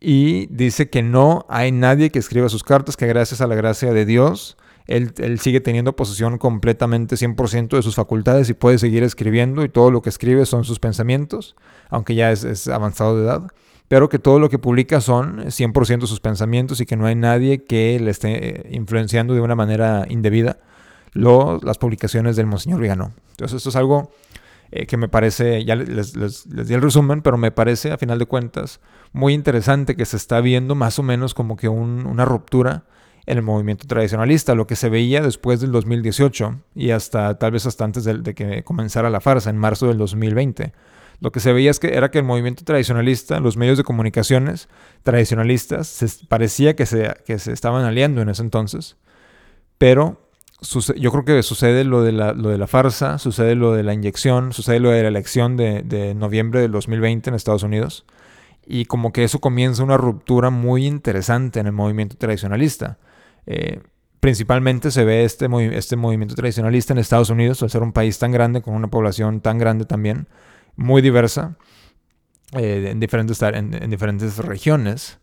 y 0.00 0.46
dice 0.46 0.88
que 0.88 1.02
no 1.02 1.44
hay 1.50 1.70
nadie 1.70 2.08
que 2.08 2.18
escriba 2.18 2.48
sus 2.48 2.64
cartas, 2.64 2.96
que 2.96 3.06
gracias 3.06 3.42
a 3.42 3.46
la 3.46 3.56
gracia 3.56 3.92
de 3.92 4.06
Dios, 4.06 4.56
él, 4.86 5.38
sigue 5.40 5.60
teniendo 5.60 5.96
posesión 5.96 6.38
completamente 6.38 7.16
100% 7.16 7.76
de 7.76 7.82
sus 7.82 7.94
facultades 7.94 8.50
y 8.50 8.54
puede 8.54 8.78
seguir 8.78 9.02
escribiendo 9.02 9.64
y 9.64 9.68
todo 9.68 9.90
lo 9.90 10.02
que 10.02 10.10
escribe 10.10 10.44
son 10.46 10.64
sus 10.64 10.78
pensamientos, 10.78 11.56
aunque 11.88 12.14
ya 12.14 12.30
es, 12.30 12.68
avanzado 12.68 13.16
de 13.16 13.24
edad, 13.24 13.42
pero 13.88 14.08
que 14.08 14.18
todo 14.18 14.38
lo 14.38 14.50
que 14.50 14.58
publica 14.58 15.00
son 15.00 15.46
100% 15.46 16.06
sus 16.06 16.20
pensamientos 16.20 16.80
y 16.80 16.86
que 16.86 16.96
no 16.96 17.06
hay 17.06 17.14
nadie 17.14 17.64
que 17.64 17.98
le 18.00 18.10
esté 18.10 18.68
influenciando 18.70 19.34
de 19.34 19.40
una 19.40 19.54
manera 19.54 20.04
indebida 20.08 20.58
las 21.14 21.78
publicaciones 21.78 22.36
del 22.36 22.46
Monseñor 22.46 22.80
Vigano. 22.80 23.12
Entonces 23.30 23.56
esto 23.56 23.68
es 23.68 23.76
algo 23.76 24.10
eh, 24.70 24.86
que 24.86 24.96
me 24.96 25.08
parece, 25.08 25.64
ya 25.64 25.76
les, 25.76 26.12
di 26.12 26.74
el 26.74 26.82
resumen, 26.82 27.22
pero 27.22 27.38
me 27.38 27.52
parece 27.52 27.92
a 27.92 27.98
final 27.98 28.18
de 28.18 28.26
cuentas 28.26 28.80
muy 29.12 29.32
interesante 29.32 29.94
que 29.94 30.04
se 30.04 30.16
está 30.16 30.40
viendo 30.40 30.74
más 30.74 30.98
o 30.98 31.02
menos 31.02 31.32
como 31.32 31.56
que 31.56 31.68
una 31.68 32.24
ruptura 32.24 32.84
en 33.26 33.38
el 33.38 33.42
movimiento 33.42 33.86
tradicionalista, 33.86 34.54
lo 34.54 34.66
que 34.66 34.76
se 34.76 34.88
veía 34.88 35.22
después 35.22 35.60
del 35.60 35.72
2018 35.72 36.60
y 36.74 36.90
hasta 36.90 37.38
tal 37.38 37.52
vez 37.52 37.66
hasta 37.66 37.84
antes 37.84 38.04
de, 38.04 38.34
que 38.34 38.64
comenzara 38.64 39.10
la 39.10 39.20
farsa, 39.20 39.50
en 39.50 39.56
marzo 39.56 39.86
del 39.86 39.98
2020. 39.98 40.72
Lo 41.20 41.32
que 41.32 41.40
se 41.40 41.52
veía 41.52 41.70
es 41.70 41.78
que 41.78 41.96
era 41.96 42.10
que 42.10 42.18
el 42.18 42.24
movimiento 42.24 42.64
tradicionalista, 42.64 43.40
los 43.40 43.56
medios 43.56 43.78
de 43.78 43.84
comunicaciones 43.84 44.68
tradicionalistas, 45.02 46.20
parecía 46.28 46.76
que 46.76 46.86
se, 46.86 47.14
que 47.24 47.38
se 47.38 47.52
estaban 47.52 47.84
aliando 47.84 48.20
en 48.20 48.28
ese 48.28 48.42
entonces, 48.42 48.96
pero 49.78 50.24
yo 50.96 51.12
creo 51.12 51.24
que 51.24 51.42
sucede 51.42 51.84
lo 51.84 52.02
de, 52.02 52.12
la, 52.12 52.32
lo 52.32 52.48
de 52.48 52.58
la 52.58 52.66
farsa, 52.66 53.18
sucede 53.18 53.54
lo 53.54 53.72
de 53.72 53.82
la 53.82 53.94
inyección, 53.94 54.52
sucede 54.52 54.80
lo 54.80 54.90
de 54.90 55.02
la 55.02 55.08
elección 55.08 55.56
de, 55.56 56.14
noviembre 56.16 56.60
del 56.60 56.72
2020 56.72 57.30
en 57.30 57.36
Estados 57.36 57.62
Unidos. 57.62 58.04
Y 58.66 58.86
como 58.86 59.12
que 59.12 59.24
eso 59.24 59.40
comienza 59.40 59.82
una 59.82 59.98
ruptura 59.98 60.50
muy 60.50 60.86
interesante 60.86 61.60
en 61.60 61.66
el 61.66 61.72
movimiento 61.72 62.16
tradicionalista. 62.16 62.98
Eh, 63.46 63.80
principalmente 64.20 64.90
se 64.90 65.04
ve 65.04 65.24
este, 65.24 65.48
este 65.72 65.96
movimiento 65.96 66.34
tradicionalista 66.34 66.92
en 66.92 66.98
Estados 66.98 67.30
Unidos, 67.30 67.62
al 67.62 67.70
ser 67.70 67.82
un 67.82 67.92
país 67.92 68.18
tan 68.18 68.32
grande, 68.32 68.62
con 68.62 68.74
una 68.74 68.88
población 68.88 69.40
tan 69.40 69.58
grande 69.58 69.84
también, 69.84 70.28
muy 70.76 71.02
diversa, 71.02 71.56
eh, 72.52 72.88
en, 72.90 73.00
diferentes, 73.00 73.40
en, 73.42 73.90
diferentes 73.90 74.38
regiones. 74.38 75.18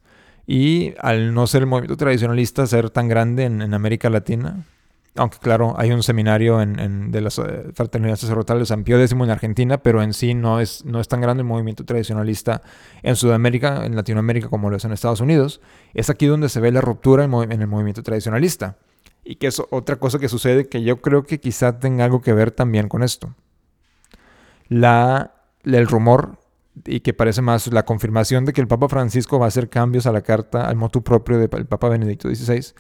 Y 0.48 0.94
al 1.00 1.34
no 1.34 1.48
ser 1.48 1.62
el 1.62 1.68
movimiento 1.68 1.98
tradicionalista 1.98 2.66
ser 2.68 2.90
tan 2.90 3.08
grande 3.08 3.46
en 3.46 3.74
América 3.74 4.10
Latina, 4.10 4.66
aunque 5.16 5.40
claro, 5.40 5.76
hay 5.78 5.92
un 5.92 6.04
seminario 6.04 6.62
en, 6.62 7.12
de 7.12 7.22
las 7.22 7.38
eh, 7.38 7.66
fraternidades 7.74 8.22
sacerdotales 8.22 8.62
de 8.62 8.66
San 8.68 8.84
Pío 8.84 8.98
X 8.98 9.12
en 9.12 9.30
Argentina, 9.30 9.78
pero 9.78 10.02
en 10.02 10.14
sí 10.14 10.34
no 10.34 10.62
es, 10.62 10.86
no 10.86 11.02
es 11.02 11.08
tan 11.10 11.20
grande 11.20 11.42
el 11.42 11.48
movimiento 11.48 11.84
tradicionalista 11.84 12.62
en 13.04 13.18
Sudamérica, 13.18 13.86
en 13.86 13.96
Latinoamérica, 13.96 14.48
como 14.48 14.70
lo 14.70 14.78
es 14.78 14.86
en 14.86 14.94
Estados 14.94 15.20
Unidos. 15.20 15.60
Es 15.94 16.10
aquí 16.10 16.28
donde 16.28 16.48
se 16.48 16.62
ve 16.62 16.72
la 16.72 16.80
ruptura 16.80 17.26
en, 17.26 17.52
el 17.52 17.68
movimiento 17.68 18.04
tradicionalista. 18.04 18.78
Y 19.24 19.36
que 19.36 19.48
es 19.48 19.62
otra 19.70 19.98
cosa 19.98 20.18
que 20.18 20.30
sucede 20.30 20.68
que 20.68 20.82
yo 20.82 21.02
creo 21.02 21.24
que 21.24 21.40
quizá 21.40 21.78
tenga 21.78 22.06
algo 22.06 22.22
que 22.22 22.34
ver 22.34 22.52
también 22.52 22.88
con 22.88 23.04
esto. 23.04 23.36
La, 24.70 25.34
el 25.66 25.88
rumor, 25.88 26.40
y 26.86 27.02
que 27.02 27.14
parece 27.14 27.42
más 27.42 27.68
la 27.68 27.84
confirmación 27.84 28.46
de 28.46 28.54
que 28.54 28.62
el 28.62 28.68
Papa 28.68 28.88
Francisco 28.88 29.38
va 29.38 29.46
a 29.46 29.48
hacer 29.50 29.70
cambios 29.70 30.06
a 30.06 30.14
la 30.14 30.22
carta, 30.22 30.68
al 30.68 30.78
motu 30.78 31.04
propio 31.04 31.38
del 31.38 31.50
Papa 31.50 31.90
Benedicto 31.90 32.34
XVI, 32.34 32.74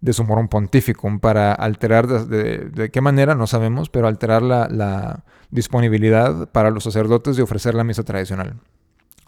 de 0.00 0.12
su 0.12 0.24
morum 0.24 0.48
pontificum 0.48 1.18
para 1.18 1.52
alterar, 1.52 2.06
de, 2.06 2.90
qué 2.92 3.00
manera 3.00 3.34
no 3.34 3.46
sabemos, 3.46 3.88
pero 3.88 4.06
alterar 4.06 4.42
la, 4.42 5.24
disponibilidad 5.50 6.48
para 6.48 6.70
los 6.70 6.82
sacerdotes 6.82 7.36
de 7.36 7.42
ofrecer 7.42 7.74
la 7.74 7.84
misa 7.84 8.02
tradicional. 8.02 8.54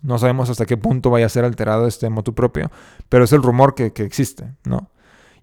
No 0.02 0.18
sabemos 0.18 0.50
hasta 0.50 0.66
qué 0.66 0.76
punto 0.76 1.10
vaya 1.10 1.26
a 1.26 1.30
ser 1.30 1.44
alterado 1.44 1.86
este 1.86 2.10
motu 2.10 2.34
propio, 2.34 2.70
pero 3.08 3.24
es 3.24 3.32
el 3.32 3.42
rumor 3.42 3.74
que, 3.74 3.92
existe, 4.04 4.52
¿no? 4.64 4.90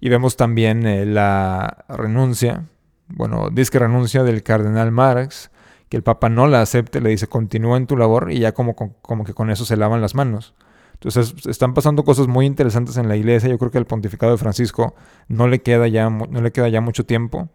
Y 0.01 0.09
vemos 0.09 0.35
también 0.35 0.85
eh, 0.85 1.05
la 1.05 1.85
renuncia, 1.87 2.65
bueno, 3.07 3.49
dice 3.49 3.71
que 3.71 3.79
renuncia 3.79 4.23
del 4.23 4.43
cardenal 4.43 4.91
Marx, 4.91 5.51
que 5.87 5.97
el 5.97 6.03
Papa 6.03 6.27
no 6.27 6.47
la 6.47 6.61
acepte, 6.61 6.99
le 6.99 7.09
dice 7.09 7.27
continúa 7.27 7.77
en 7.77 7.87
tu 7.87 7.95
labor 7.95 8.31
y 8.31 8.39
ya 8.39 8.51
como, 8.51 8.75
como 8.75 9.23
que 9.23 9.33
con 9.33 9.49
eso 9.49 9.63
se 9.63 9.77
lavan 9.77 10.01
las 10.01 10.15
manos. 10.15 10.53
Entonces 10.93 11.33
están 11.47 11.73
pasando 11.73 12.03
cosas 12.03 12.27
muy 12.27 12.45
interesantes 12.45 12.97
en 12.97 13.07
la 13.07 13.15
iglesia. 13.15 13.49
Yo 13.49 13.57
creo 13.57 13.71
que 13.71 13.77
al 13.77 13.85
pontificado 13.85 14.31
de 14.31 14.37
Francisco 14.37 14.95
no 15.27 15.47
le 15.47 15.61
queda 15.61 15.87
ya, 15.87 16.09
no 16.09 16.41
le 16.41 16.51
queda 16.51 16.69
ya 16.69 16.81
mucho 16.81 17.05
tiempo. 17.05 17.49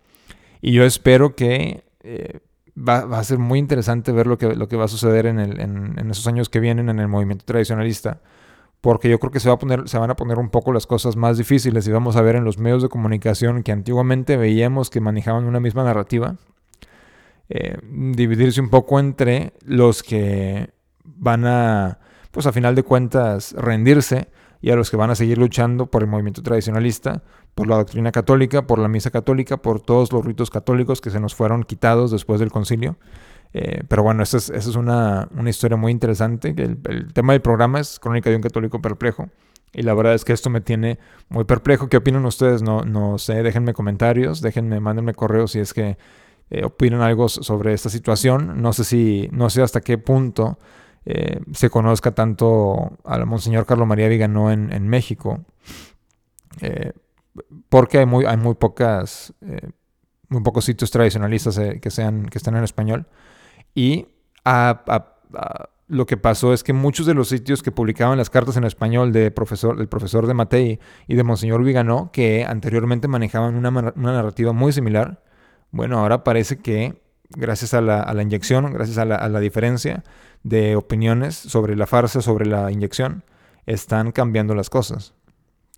Y 0.61 0.73
yo 0.73 0.85
espero 0.85 1.35
que 1.35 1.85
eh, 2.01 2.41
va, 2.77 3.19
a 3.19 3.25
ser 3.25 3.39
muy 3.39 3.59
interesante 3.59 4.13
ver 4.13 4.27
lo 4.27 4.39
que, 4.39 4.55
lo 4.55 4.69
que 4.69 4.77
va 4.77 4.85
a 4.85 4.89
suceder 4.89 5.27
en, 5.27 5.39
el, 5.39 5.61
en, 5.61 6.11
esos 6.11 6.27
años 6.27 6.49
que 6.49 6.61
vienen 6.61 6.89
en 6.89 6.99
el 6.99 7.09
movimiento 7.09 7.45
tradicionalista. 7.45 8.21
Porque 8.81 9.09
yo 9.09 9.19
creo 9.19 9.33
que 9.33 9.41
se, 9.41 9.49
va 9.49 9.57
a 9.57 9.59
poner, 9.59 9.89
se 9.89 9.99
van 9.99 10.11
a 10.11 10.17
poner 10.17 10.39
un 10.39 10.51
poco 10.51 10.73
las 10.73 10.87
cosas 10.87 11.17
más 11.17 11.37
difíciles 11.37 11.87
y 11.89 11.91
vamos 11.91 12.17
a 12.17 12.23
ver 12.23 12.37
en 12.37 12.45
los 12.45 12.59
medios 12.59 12.83
de 12.83 12.89
comunicación 12.89 13.65
que 13.65 13.73
antiguamente 13.73 14.37
veíamos 14.37 14.89
que 14.89 15.01
manejaban 15.01 15.45
una 15.45 15.59
misma 15.59 15.83
narrativa. 15.83 16.37
Eh, 17.49 17.79
dividirse 17.91 18.61
un 18.61 18.69
poco 18.69 19.01
entre 19.01 19.55
los 19.65 20.03
que 20.03 20.71
van 21.05 21.47
a 21.47 21.99
pues 22.31 22.47
a 22.47 22.53
final 22.53 22.75
de 22.75 22.83
cuentas 22.83 23.55
rendirse 23.57 24.29
y 24.61 24.71
a 24.71 24.77
los 24.77 24.91
que 24.91 24.97
van 24.97 25.11
a 25.11 25.15
seguir 25.15 25.39
luchando 25.39 25.87
por 25.87 26.03
el 26.03 26.09
movimiento 26.09 26.43
tradicionalista, 26.43 27.23
por 27.55 27.69
la 27.69 27.77
doctrina 27.77 28.13
católica, 28.13 28.67
por 28.67 28.79
la 28.79 28.89
misa 28.89 29.11
católica, 29.11 29.57
por 29.57 29.81
todos 29.81 30.13
los 30.13 30.25
ritos 30.25 30.51
católicos 30.51 31.01
que 31.01 31.11
se 31.11 31.21
nos 31.21 31.35
fueron 31.35 31.63
quitados 31.63 32.11
después 32.11 32.41
del 32.41 32.51
concilio. 32.51 32.97
Eh, 33.55 33.83
pero 33.89 34.03
bueno, 34.03 34.23
esa 34.23 34.37
es, 34.37 34.67
una, 34.77 35.29
historia 35.47 35.77
muy 35.77 35.93
interesante. 35.93 36.51
El, 36.51 36.79
el, 36.85 37.13
tema 37.13 37.33
del 37.33 37.41
programa 37.41 37.81
es 37.81 37.99
Crónica 37.99 38.31
de 38.31 38.37
un 38.37 38.43
católico 38.43 38.81
perplejo. 38.81 39.29
Y 39.73 39.83
la 39.83 39.95
verdad 39.95 40.15
es 40.15 40.25
que 40.25 40.33
esto 40.33 40.51
me 40.51 40.61
tiene 40.61 40.99
muy 41.29 41.45
perplejo. 41.45 41.89
¿Qué 41.89 41.99
opinan 41.99 42.25
ustedes? 42.25 42.63
No, 42.63 42.83
no 42.83 43.19
sé, 43.19 43.43
déjenme 43.43 43.75
comentarios, 43.75 44.41
déjenme, 44.41 44.81
mándenme 44.81 45.15
correos 45.15 45.53
si 45.53 45.61
es 45.61 45.75
que 45.75 45.99
eh, 46.51 46.65
opinan 46.65 47.03
algo 47.03 47.29
sobre 47.29 47.75
esta 47.75 47.91
situación. 47.91 48.63
No 48.63 48.73
sé 48.73 48.85
si, 48.85 49.29
no 49.33 49.51
sé 49.51 49.63
hasta 49.63 49.81
qué 49.81 49.99
punto 49.99 50.59
eh, 51.05 51.41
se 51.53 51.71
conozca 51.71 52.13
tanto 52.13 52.99
al 53.05 53.27
Monseñor 53.27 53.67
Carlos 53.67 53.87
María 53.87 54.09
Viganó 54.09 54.51
en, 54.51 54.89
México, 54.89 55.45
eh, 56.61 56.93
porque 57.69 57.99
hay 57.99 58.07
muy, 58.07 58.25
hay 58.27 58.37
muy 58.37 58.55
pocas, 58.55 59.33
eh, 59.41 59.71
muy 60.29 60.43
pocos 60.43 60.65
sitios 60.65 60.91
tradicionalistas 60.91 61.59
que, 61.81 61.91
sean, 61.91 62.27
que 62.27 62.39
estén 62.39 62.57
en 62.57 62.65
español. 62.65 63.07
Y 63.75 64.07
lo 65.87 66.07
que 66.07 66.17
pasó 66.17 66.53
es 66.53 66.63
que 66.63 66.73
muchos 66.73 67.07
de 67.07 67.15
los 67.15 67.29
sitios 67.29 67.63
que 67.63 67.73
publicaban 67.73 68.19
las 68.19 68.29
cartas 68.29 68.57
en 68.57 68.65
español 68.65 69.13
profesor, 69.35 69.77
del 69.77 69.89
profesor 69.89 70.27
de 70.27 70.35
Matei 70.35 70.81
y 71.07 71.15
de 71.15 71.23
Monseñor 71.23 71.65
Viganó, 71.65 72.11
que 72.13 72.45
anteriormente 72.45 73.09
manejaban 73.09 73.55
una, 73.55 73.71
narrativa 73.71 74.53
muy 74.53 74.73
similar, 74.73 75.23
bueno, 75.71 75.99
ahora 75.99 76.25
parece 76.25 76.59
que 76.59 77.01
gracias 77.31 77.75
a 77.75 77.81
la, 77.81 78.23
inyección, 78.23 78.73
gracias 78.73 78.99
a 78.99 79.05
la, 79.05 79.41
diferencia 79.41 80.05
de 80.43 80.77
opiniones 80.77 81.35
sobre 81.37 81.77
la 81.77 81.87
farsa, 81.87 82.21
sobre 82.21 82.47
la 82.47 82.71
inyección, 82.71 83.25
están 83.67 84.13
cambiando 84.13 84.55
las 84.55 84.71
cosas. 84.71 85.15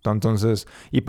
Entonces, 0.03 0.67
y, 0.89 1.03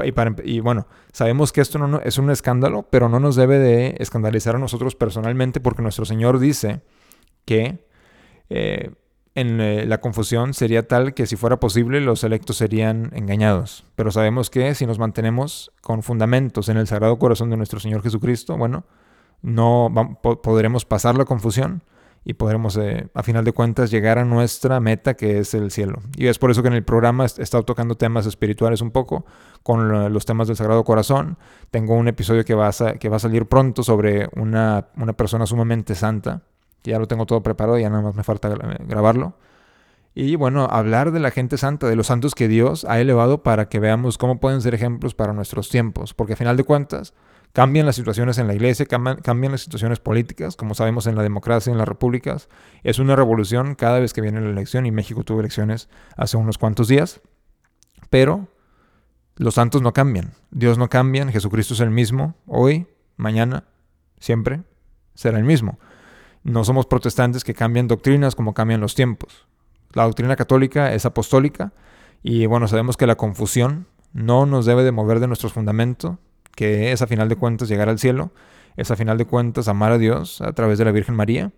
y, 0.44 0.60
bueno, 0.60 0.86
sabemos 1.12 1.52
que 1.52 1.62
esto 1.62 1.78
no, 1.78 2.00
es 2.00 2.18
un 2.18 2.30
escándalo, 2.30 2.86
pero 2.90 3.08
no 3.08 3.20
nos 3.20 3.36
debe 3.36 3.58
de 3.58 3.96
escandalizar 3.98 4.56
a 4.56 4.58
nosotros 4.58 4.94
personalmente 4.94 5.60
porque 5.60 5.80
nuestro 5.80 6.04
Señor 6.04 6.38
dice 6.38 6.82
que 7.46 7.86
eh, 8.50 8.90
en 9.34 9.60
eh, 9.60 9.86
la 9.86 10.00
confusión 10.00 10.52
sería 10.52 10.86
tal 10.86 11.14
que 11.14 11.26
si 11.26 11.36
fuera 11.36 11.58
posible 11.58 12.00
los 12.00 12.22
electos 12.22 12.56
serían 12.56 13.10
engañados. 13.14 13.84
Pero 13.96 14.10
sabemos 14.10 14.50
que 14.50 14.74
si 14.74 14.86
nos 14.86 14.98
mantenemos 14.98 15.72
con 15.80 16.02
fundamentos 16.02 16.68
en 16.68 16.76
el 16.76 16.86
Sagrado 16.86 17.18
Corazón 17.18 17.48
de 17.48 17.56
nuestro 17.56 17.80
Señor 17.80 18.02
Jesucristo, 18.02 18.58
bueno, 18.58 18.84
no 19.42 20.18
podremos 20.22 20.84
pasar 20.84 21.16
la 21.16 21.24
confusión 21.24 21.82
y 22.24 22.34
podremos, 22.34 22.76
eh, 22.76 23.08
a 23.14 23.22
final 23.22 23.44
de 23.44 23.52
cuentas, 23.52 23.90
llegar 23.90 24.18
a 24.18 24.24
nuestra 24.24 24.78
meta 24.78 25.14
que 25.14 25.38
es 25.38 25.54
el 25.54 25.70
cielo. 25.72 26.00
Y 26.16 26.28
es 26.28 26.38
por 26.38 26.50
eso 26.50 26.62
que 26.62 26.68
en 26.68 26.74
el 26.74 26.84
programa 26.84 27.24
he 27.24 27.42
estado 27.42 27.64
tocando 27.64 27.96
temas 27.96 28.26
espirituales 28.26 28.80
un 28.80 28.92
poco, 28.92 29.24
con 29.62 30.12
los 30.12 30.24
temas 30.24 30.46
del 30.46 30.56
Sagrado 30.56 30.84
Corazón. 30.84 31.36
Tengo 31.70 31.94
un 31.94 32.06
episodio 32.06 32.44
que 32.44 32.54
va 32.54 32.68
a, 32.68 32.94
que 32.94 33.08
va 33.08 33.16
a 33.16 33.20
salir 33.20 33.46
pronto 33.46 33.82
sobre 33.82 34.28
una, 34.36 34.86
una 34.96 35.12
persona 35.14 35.46
sumamente 35.46 35.94
santa. 35.94 36.42
Ya 36.84 36.98
lo 36.98 37.08
tengo 37.08 37.26
todo 37.26 37.42
preparado, 37.42 37.78
ya 37.78 37.90
nada 37.90 38.02
más 38.02 38.14
me 38.14 38.22
falta 38.22 38.48
grabarlo. 38.48 39.34
Y 40.14 40.36
bueno, 40.36 40.68
hablar 40.70 41.10
de 41.10 41.20
la 41.20 41.30
gente 41.30 41.56
santa, 41.56 41.86
de 41.86 41.96
los 41.96 42.08
santos 42.08 42.34
que 42.34 42.46
Dios 42.46 42.84
ha 42.84 43.00
elevado 43.00 43.42
para 43.42 43.68
que 43.68 43.80
veamos 43.80 44.18
cómo 44.18 44.40
pueden 44.40 44.60
ser 44.60 44.74
ejemplos 44.74 45.14
para 45.14 45.32
nuestros 45.32 45.70
tiempos. 45.70 46.12
Porque 46.12 46.34
a 46.34 46.36
final 46.36 46.56
de 46.56 46.64
cuentas, 46.64 47.14
Cambian 47.52 47.84
las 47.84 47.96
situaciones 47.96 48.38
en 48.38 48.46
la 48.46 48.54
iglesia, 48.54 48.86
cambian, 48.86 49.52
las 49.52 49.60
situaciones 49.60 50.00
políticas, 50.00 50.56
como 50.56 50.74
sabemos 50.74 51.06
en 51.06 51.16
la 51.16 51.22
democracia, 51.22 51.70
en 51.70 51.76
las 51.76 51.86
repúblicas. 51.86 52.48
Es 52.82 52.98
una 52.98 53.14
revolución 53.14 53.74
cada 53.74 53.98
vez 53.98 54.14
que 54.14 54.22
viene 54.22 54.40
la 54.40 54.48
elección 54.48 54.86
y 54.86 54.90
México 54.90 55.22
tuvo 55.22 55.40
elecciones 55.40 55.90
hace 56.16 56.38
unos 56.38 56.56
cuantos 56.56 56.88
días. 56.88 57.20
Pero 58.08 58.48
los 59.36 59.54
santos 59.54 59.82
no 59.82 59.92
cambian, 59.92 60.32
Dios 60.50 60.78
no 60.78 60.88
cambia, 60.88 61.26
Jesucristo 61.30 61.74
es 61.74 61.80
el 61.80 61.90
mismo, 61.90 62.36
hoy, 62.46 62.86
mañana, 63.16 63.64
siempre 64.18 64.62
será 65.14 65.36
el 65.36 65.44
mismo. 65.44 65.78
No 66.44 66.64
somos 66.64 66.86
protestantes 66.86 67.44
que 67.44 67.54
cambian 67.54 67.86
doctrinas 67.86 68.34
como 68.34 68.54
cambian 68.54 68.80
los 68.80 68.94
tiempos. 68.94 69.46
La 69.92 70.04
doctrina 70.04 70.36
católica 70.36 70.94
es 70.94 71.04
apostólica 71.04 71.72
y 72.22 72.46
bueno, 72.46 72.66
sabemos 72.66 72.96
que 72.96 73.06
la 73.06 73.16
confusión 73.16 73.88
no 74.14 74.46
nos 74.46 74.64
debe 74.64 74.84
de 74.84 74.92
mover 74.92 75.20
de 75.20 75.26
nuestros 75.26 75.52
fundamentos, 75.52 76.16
que 76.54 76.92
es 76.92 77.02
a 77.02 77.06
final 77.06 77.28
de 77.28 77.36
cuentas 77.36 77.68
llegar 77.68 77.88
al 77.88 77.98
cielo, 77.98 78.32
es 78.76 78.90
a 78.90 78.96
final 78.96 79.18
de 79.18 79.26
cuentas 79.26 79.68
amar 79.68 79.92
a 79.92 79.98
Dios 79.98 80.40
a 80.40 80.52
través 80.52 80.78
de 80.78 80.84
la 80.84 80.92
Virgen 80.92 81.14
María 81.14 81.52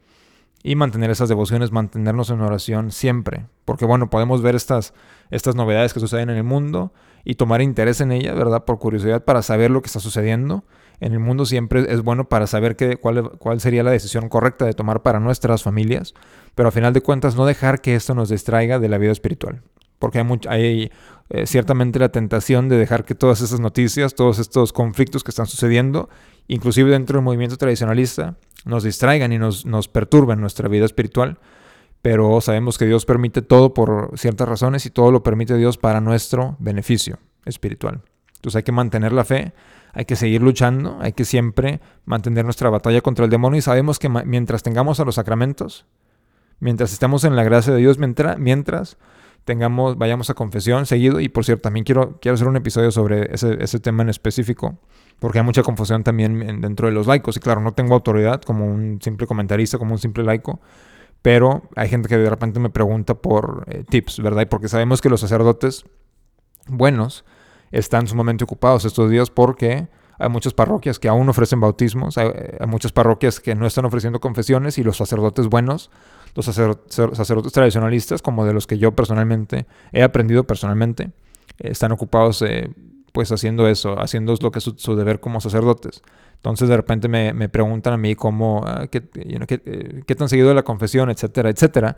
y 0.62 0.76
mantener 0.76 1.10
esas 1.10 1.28
devociones, 1.28 1.72
mantenernos 1.72 2.30
en 2.30 2.40
oración 2.40 2.90
siempre, 2.90 3.46
porque 3.66 3.84
bueno, 3.84 4.08
podemos 4.08 4.40
ver 4.40 4.54
estas, 4.54 4.94
estas 5.30 5.54
novedades 5.54 5.92
que 5.92 6.00
suceden 6.00 6.30
en 6.30 6.36
el 6.36 6.44
mundo 6.44 6.92
y 7.22 7.34
tomar 7.34 7.60
interés 7.60 8.00
en 8.00 8.12
ellas, 8.12 8.34
¿verdad? 8.34 8.64
Por 8.64 8.78
curiosidad 8.78 9.24
para 9.24 9.42
saber 9.42 9.70
lo 9.70 9.82
que 9.82 9.86
está 9.86 10.00
sucediendo. 10.00 10.64
En 11.00 11.12
el 11.12 11.18
mundo 11.18 11.44
siempre 11.44 11.84
es 11.92 12.02
bueno 12.02 12.28
para 12.28 12.46
saber 12.46 12.76
qué, 12.76 12.96
cuál, 12.96 13.32
cuál 13.38 13.60
sería 13.60 13.82
la 13.82 13.90
decisión 13.90 14.28
correcta 14.28 14.64
de 14.64 14.72
tomar 14.72 15.02
para 15.02 15.20
nuestras 15.20 15.62
familias, 15.62 16.14
pero 16.54 16.70
a 16.70 16.72
final 16.72 16.94
de 16.94 17.02
cuentas 17.02 17.36
no 17.36 17.44
dejar 17.44 17.82
que 17.82 17.94
esto 17.94 18.14
nos 18.14 18.30
distraiga 18.30 18.78
de 18.78 18.88
la 18.88 18.96
vida 18.96 19.12
espiritual 19.12 19.62
porque 19.98 20.22
hay 20.48 20.90
eh, 21.30 21.46
ciertamente 21.46 21.98
la 21.98 22.10
tentación 22.10 22.68
de 22.68 22.76
dejar 22.76 23.04
que 23.04 23.14
todas 23.14 23.40
esas 23.40 23.60
noticias, 23.60 24.14
todos 24.14 24.38
estos 24.38 24.72
conflictos 24.72 25.24
que 25.24 25.30
están 25.30 25.46
sucediendo, 25.46 26.08
inclusive 26.48 26.90
dentro 26.90 27.16
del 27.16 27.24
movimiento 27.24 27.56
tradicionalista, 27.56 28.37
nos 28.64 28.82
distraigan 28.82 29.32
y 29.32 29.38
nos, 29.38 29.64
nos 29.64 29.88
perturben 29.88 30.40
nuestra 30.40 30.68
vida 30.68 30.84
espiritual. 30.84 31.38
Pero 32.02 32.42
sabemos 32.42 32.76
que 32.76 32.84
Dios 32.84 33.06
permite 33.06 33.40
todo 33.40 33.72
por 33.72 34.10
ciertas 34.16 34.46
razones 34.46 34.84
y 34.84 34.90
todo 34.90 35.10
lo 35.10 35.22
permite 35.22 35.56
Dios 35.56 35.78
para 35.78 36.02
nuestro 36.02 36.56
beneficio 36.58 37.18
espiritual. 37.46 38.02
Entonces 38.37 38.56
hay 38.56 38.62
que 38.62 38.72
mantener 38.72 39.12
la 39.12 39.24
fe, 39.24 39.54
hay 39.94 40.04
que 40.04 40.16
seguir 40.16 40.42
luchando, 40.42 40.98
hay 41.00 41.14
que 41.14 41.24
siempre 41.24 41.80
mantener 42.04 42.44
nuestra 42.44 42.68
batalla 42.68 43.00
contra 43.00 43.24
el 43.24 43.30
demonio 43.30 43.58
y 43.58 43.62
sabemos 43.62 43.98
que 43.98 44.10
mientras 44.10 44.62
tengamos 44.62 45.00
a 45.00 45.06
los 45.06 45.14
sacramentos, 45.14 45.87
mientras 46.60 46.92
estemos 46.92 47.24
en 47.24 47.37
la 47.37 47.42
gracia 47.42 47.72
de 47.72 47.78
Dios, 47.78 47.96
mientras, 47.96 48.38
mientras 48.38 48.98
tengamos, 49.44 49.96
vayamos 49.96 50.30
a 50.30 50.35
confesión 50.35 50.87
seguido. 50.87 51.20
Y 51.20 51.28
por 51.28 51.44
cierto, 51.44 51.62
también 51.62 51.85
quiero, 51.85 52.18
quiero 52.20 52.35
hacer 52.35 52.48
un 52.48 52.57
episodio 52.57 52.90
sobre 52.90 53.33
ese, 53.35 53.57
ese 53.62 53.80
tema 53.80 54.02
en 54.02 54.09
específico, 54.09 54.78
porque 55.18 55.38
hay 55.38 55.44
mucha 55.44 55.62
confusión 55.62 56.02
también 56.02 56.61
dentro 56.61 56.88
de 56.88 56.94
los 56.94 57.07
laicos. 57.07 57.37
Y 57.37 57.40
claro, 57.40 57.61
no 57.61 57.72
tengo 57.72 57.94
autoridad 57.94 58.42
como 58.42 58.66
un 58.66 59.00
simple 59.00 59.26
comentarista, 59.26 59.78
como 59.78 59.92
un 59.92 59.98
simple 59.98 60.24
laico, 60.24 60.61
pero 61.22 61.62
hay 61.76 61.88
gente 61.88 62.09
que 62.09 62.18
de 62.18 62.28
repente 62.28 62.61
me 62.61 62.70
pregunta 62.70 63.14
por 63.14 63.64
eh, 63.68 63.85
tips, 63.88 64.20
¿verdad? 64.20 64.42
Y 64.42 64.46
porque 64.46 64.68
sabemos 64.68 65.00
que 65.00 65.09
los 65.09 65.20
sacerdotes 65.20 65.85
buenos 66.66 67.24
están 67.70 68.07
sumamente 68.07 68.44
ocupados 68.44 68.85
estos 68.85 69.11
días 69.11 69.30
porque 69.30 69.88
hay 70.18 70.28
muchas 70.28 70.54
parroquias 70.54 70.98
que 70.98 71.09
aún 71.09 71.28
ofrecen 71.28 71.61
bautismos, 71.61 72.18
hay, 72.18 72.28
hay, 72.61 72.66
muchas 72.66 72.92
parroquias 72.92 73.40
que 73.40 73.54
no 73.54 73.66
están 73.66 73.85
ofreciendo 73.85 74.20
confesiones 74.20 74.78
y 74.78 74.85
los 74.85 74.96
sacerdotes 74.96 75.48
buenos 75.48 75.90
los 76.35 76.47
sacerdotes 76.47 77.53
tradicionalistas, 77.53 78.23
como 78.23 78.44
de 78.44 78.53
los 78.53 78.66
que 78.66 78.79
yo 78.79 78.92
personalmente 78.92 79.66
he 79.92 80.03
aprendido 80.03 80.44
personalmente, 80.44 81.12
están 81.59 81.92
ocupados 81.92 82.42
eh, 82.42 82.70
pues 83.12 83.31
haciendo 83.31 83.68
eso, 83.68 83.99
haciendo 84.01 84.35
lo 84.40 84.51
que 84.51 84.59
es 84.59 84.73
su, 84.77 84.97
deber 84.97 85.20
como 85.20 85.40
sacerdotes. 85.40 86.03
Entonces 86.37 86.68
de 86.68 86.77
repente 86.77 87.09
me, 87.09 87.49
preguntan 87.49 87.94
a 87.94 87.97
mí 87.97 88.16
cómo, 88.16 88.62
ah, 88.66 88.87
qué, 88.90 89.03
eh, 89.14 90.03
qué, 90.07 90.14
tan 90.14 90.29
seguido 90.29 90.49
de 90.49 90.55
la 90.55 90.64
confesión, 90.64 91.11
etcétera, 91.11 91.51
etcétera. 91.51 91.97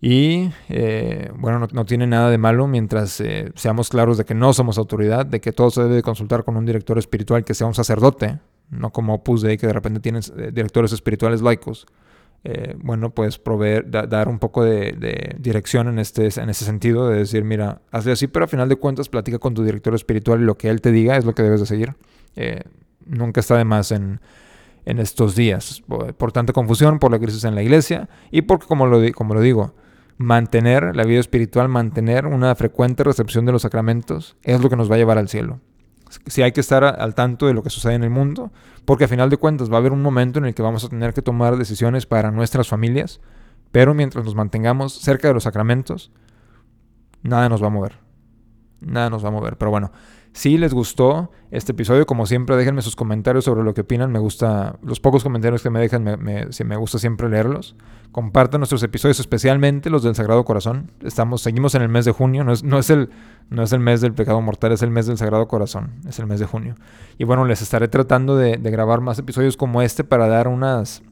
Y 0.00 0.50
eh, 0.68 1.30
bueno, 1.36 1.66
no, 1.70 1.84
tiene 1.84 2.06
nada 2.06 2.30
de 2.30 2.36
malo 2.36 2.66
mientras 2.66 3.22
seamos 3.54 3.88
claros 3.88 4.18
de 4.18 4.24
que 4.24 4.34
no 4.34 4.52
somos 4.52 4.76
autoridad, 4.76 5.24
de 5.24 5.40
que 5.40 5.52
todo 5.52 5.70
se 5.70 5.82
debe 5.82 6.02
consultar 6.02 6.44
con 6.44 6.56
un 6.56 6.66
director 6.66 6.98
espiritual 6.98 7.44
que 7.44 7.54
sea 7.54 7.66
un 7.66 7.74
sacerdote, 7.74 8.38
no 8.70 8.90
como 8.90 9.14
Opus 9.14 9.42
Dei 9.42 9.56
que 9.56 9.66
de 9.66 9.72
repente 9.72 10.00
tienen 10.00 10.22
directores 10.52 10.92
espirituales 10.92 11.40
laicos. 11.40 11.86
Eh, 12.46 12.76
bueno, 12.78 13.08
pues 13.08 13.38
proveer, 13.38 13.90
dar 13.90 14.28
un 14.28 14.38
poco 14.38 14.62
de, 14.62 15.34
dirección 15.38 15.88
en, 15.88 15.98
este, 15.98 16.28
en 16.38 16.50
ese 16.50 16.66
sentido, 16.66 17.08
de 17.08 17.16
decir, 17.18 17.42
mira, 17.42 17.80
hazle 17.90 18.12
así, 18.12 18.26
pero 18.26 18.44
a 18.44 18.48
final 18.48 18.68
de 18.68 18.76
cuentas 18.76 19.08
platica 19.08 19.38
con 19.38 19.54
tu 19.54 19.64
director 19.64 19.94
espiritual 19.94 20.42
y 20.42 20.44
lo 20.44 20.58
que 20.58 20.68
él 20.68 20.82
te 20.82 20.92
diga 20.92 21.16
es 21.16 21.24
lo 21.24 21.34
que 21.34 21.42
debes 21.42 21.60
de 21.60 21.66
seguir. 21.66 21.94
Eh, 22.36 22.62
nunca 23.06 23.40
está 23.40 23.56
de 23.56 23.64
más 23.64 23.92
en, 23.92 24.20
en 24.84 24.98
estos 24.98 25.34
días, 25.34 25.82
por, 25.86 26.32
tanta 26.32 26.52
confusión, 26.52 26.98
por 26.98 27.10
la 27.10 27.18
crisis 27.18 27.44
en 27.44 27.54
la 27.54 27.62
iglesia 27.62 28.10
y 28.30 28.42
porque, 28.42 28.66
como 28.66 28.86
lo, 28.86 29.00
como 29.14 29.32
lo 29.32 29.40
digo, 29.40 29.74
mantener 30.18 30.94
la 30.94 31.04
vida 31.04 31.20
espiritual, 31.20 31.70
mantener 31.70 32.26
una 32.26 32.54
frecuente 32.54 33.04
recepción 33.04 33.46
de 33.46 33.52
los 33.52 33.62
sacramentos 33.62 34.36
es 34.42 34.60
lo 34.60 34.68
que 34.68 34.76
nos 34.76 34.90
va 34.90 34.96
a 34.96 34.98
llevar 34.98 35.16
al 35.16 35.30
cielo 35.30 35.60
si 36.26 36.42
hay 36.42 36.52
que 36.52 36.60
estar 36.60 36.84
al 36.84 37.14
tanto 37.14 37.46
de 37.46 37.54
lo 37.54 37.62
que 37.62 37.70
sucede 37.70 37.94
en 37.94 38.04
el 38.04 38.10
mundo, 38.10 38.52
porque 38.84 39.04
a 39.04 39.08
final 39.08 39.30
de 39.30 39.36
cuentas 39.36 39.70
va 39.70 39.76
a 39.76 39.78
haber 39.78 39.92
un 39.92 40.02
momento 40.02 40.38
en 40.38 40.44
el 40.44 40.54
que 40.54 40.62
vamos 40.62 40.84
a 40.84 40.88
tener 40.88 41.14
que 41.14 41.22
tomar 41.22 41.56
decisiones 41.56 42.06
para 42.06 42.30
nuestras 42.30 42.68
familias, 42.68 43.20
pero 43.72 43.94
mientras 43.94 44.24
nos 44.24 44.34
mantengamos 44.34 44.92
cerca 44.94 45.28
de 45.28 45.34
los 45.34 45.44
sacramentos, 45.44 46.12
nada 47.22 47.48
nos 47.48 47.62
va 47.62 47.68
a 47.68 47.70
mover. 47.70 48.03
Nada 48.80 49.10
nos 49.10 49.24
va 49.24 49.28
a 49.28 49.32
mover. 49.32 49.56
Pero 49.56 49.70
bueno, 49.70 49.92
si 50.34 50.58
les 50.58 50.74
gustó 50.74 51.30
este 51.52 51.70
episodio, 51.70 52.06
como 52.06 52.26
siempre, 52.26 52.56
déjenme 52.56 52.82
sus 52.82 52.96
comentarios 52.96 53.44
sobre 53.44 53.62
lo 53.62 53.72
que 53.72 53.82
opinan. 53.82 54.10
Me 54.10 54.18
gusta, 54.18 54.76
los 54.82 54.98
pocos 54.98 55.22
comentarios 55.22 55.62
que 55.62 55.70
me 55.70 55.78
dejan, 55.78 56.02
me, 56.02 56.16
me, 56.16 56.76
gusta 56.76 56.98
siempre 56.98 57.28
leerlos. 57.28 57.76
Compartan 58.10 58.58
nuestros 58.58 58.82
episodios, 58.82 59.20
especialmente 59.20 59.90
los 59.90 60.02
del 60.02 60.16
Sagrado 60.16 60.44
Corazón. 60.44 60.90
Estamos, 61.04 61.40
seguimos 61.40 61.76
en 61.76 61.82
el 61.82 61.88
mes 61.88 62.04
de 62.04 62.10
junio. 62.10 62.42
No 62.42 62.52
es, 62.52 62.64
no 62.64 62.80
es, 62.80 62.90
el, 62.90 63.10
no 63.48 63.62
es 63.62 63.72
el 63.72 63.78
mes 63.78 64.00
del 64.00 64.12
pecado 64.12 64.40
mortal, 64.40 64.72
es 64.72 64.82
el 64.82 64.90
mes 64.90 65.06
del 65.06 65.18
Sagrado 65.18 65.46
Corazón. 65.46 65.92
Es 66.08 66.18
el 66.18 66.26
mes 66.26 66.40
de 66.40 66.46
junio. 66.46 66.74
Y 67.16 67.22
bueno, 67.22 67.44
les 67.44 67.62
estaré 67.62 67.86
tratando 67.86 68.36
de, 68.36 68.56
de 68.56 68.70
grabar 68.72 69.00
más 69.00 69.20
episodios 69.20 69.56
como 69.56 69.82
este 69.82 70.02
para 70.02 70.26
dar 70.26 70.48
unas 70.48 71.02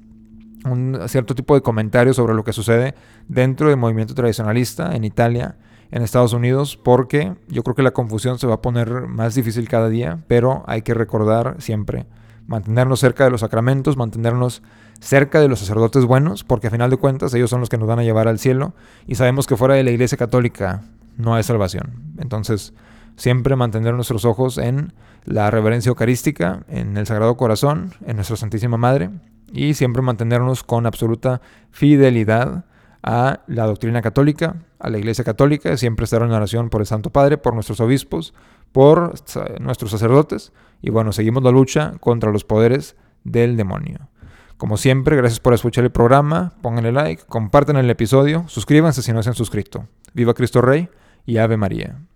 un 0.64 0.98
cierto 1.06 1.34
tipo 1.34 1.54
de 1.54 1.60
comentarios 1.60 2.16
sobre 2.16 2.34
lo 2.34 2.44
que 2.44 2.52
sucede 2.52 2.94
dentro 3.28 3.68
del 3.68 3.76
movimiento 3.76 4.14
tradicionalista 4.14 4.94
en 4.94 5.04
Italia 5.04 5.56
en 5.92 6.02
Estados 6.02 6.32
Unidos 6.32 6.76
porque 6.76 7.34
yo 7.48 7.62
creo 7.62 7.76
que 7.76 7.82
la 7.82 7.92
confusión 7.92 8.38
se 8.38 8.46
va 8.46 8.54
a 8.54 8.62
poner 8.62 9.06
más 9.06 9.34
difícil 9.34 9.68
cada 9.68 9.88
día, 9.88 10.24
pero 10.26 10.64
hay 10.66 10.82
que 10.82 10.94
recordar 10.94 11.56
siempre 11.60 12.06
mantenernos 12.46 12.98
cerca 12.98 13.24
de 13.24 13.30
los 13.30 13.42
sacramentos, 13.42 13.96
mantenernos 13.96 14.62
cerca 15.00 15.40
de 15.40 15.48
los 15.48 15.60
sacerdotes 15.60 16.04
buenos, 16.04 16.44
porque 16.44 16.66
a 16.66 16.70
final 16.70 16.90
de 16.90 16.96
cuentas 16.96 17.32
ellos 17.34 17.50
son 17.50 17.60
los 17.60 17.68
que 17.68 17.78
nos 17.78 17.86
van 17.86 17.98
a 17.98 18.02
llevar 18.02 18.26
al 18.26 18.38
cielo 18.38 18.74
y 19.06 19.14
sabemos 19.14 19.46
que 19.46 19.56
fuera 19.56 19.74
de 19.74 19.84
la 19.84 19.90
Iglesia 19.90 20.18
Católica 20.18 20.82
no 21.16 21.34
hay 21.34 21.42
salvación. 21.42 22.14
Entonces, 22.18 22.72
siempre 23.16 23.54
mantener 23.54 23.94
nuestros 23.94 24.24
ojos 24.24 24.58
en 24.58 24.94
la 25.24 25.50
reverencia 25.50 25.90
eucarística 25.90 26.64
en 26.68 26.96
el 26.96 27.06
Sagrado 27.06 27.36
Corazón, 27.36 27.92
en 28.06 28.16
nuestra 28.16 28.36
Santísima 28.36 28.76
Madre, 28.76 29.10
y 29.52 29.74
siempre 29.74 30.00
mantenernos 30.02 30.64
con 30.64 30.86
absoluta 30.86 31.42
fidelidad 31.70 32.64
a 33.02 33.40
la 33.46 33.66
doctrina 33.66 34.00
católica, 34.02 34.56
a 34.78 34.90
la 34.90 34.98
Iglesia 34.98 35.24
Católica, 35.24 35.76
siempre 35.76 36.04
estar 36.04 36.22
en 36.22 36.30
oración 36.30 36.70
por 36.70 36.80
el 36.80 36.86
Santo 36.86 37.10
Padre, 37.10 37.38
por 37.38 37.54
nuestros 37.54 37.80
obispos, 37.80 38.34
por 38.70 39.14
nuestros 39.60 39.90
sacerdotes, 39.90 40.52
y 40.80 40.90
bueno, 40.90 41.12
seguimos 41.12 41.42
la 41.42 41.50
lucha 41.50 41.94
contra 42.00 42.30
los 42.30 42.44
poderes 42.44 42.96
del 43.24 43.56
demonio. 43.56 44.08
Como 44.56 44.76
siempre, 44.76 45.16
gracias 45.16 45.40
por 45.40 45.54
escuchar 45.54 45.84
el 45.84 45.90
programa, 45.90 46.52
pónganle 46.62 46.92
like, 46.92 47.24
compartan 47.26 47.76
el 47.76 47.90
episodio, 47.90 48.44
suscríbanse 48.46 49.02
si 49.02 49.12
no 49.12 49.22
se 49.22 49.30
han 49.30 49.34
suscrito. 49.34 49.88
Viva 50.14 50.34
Cristo 50.34 50.60
Rey 50.60 50.88
y 51.26 51.38
Ave 51.38 51.56
María. 51.56 51.96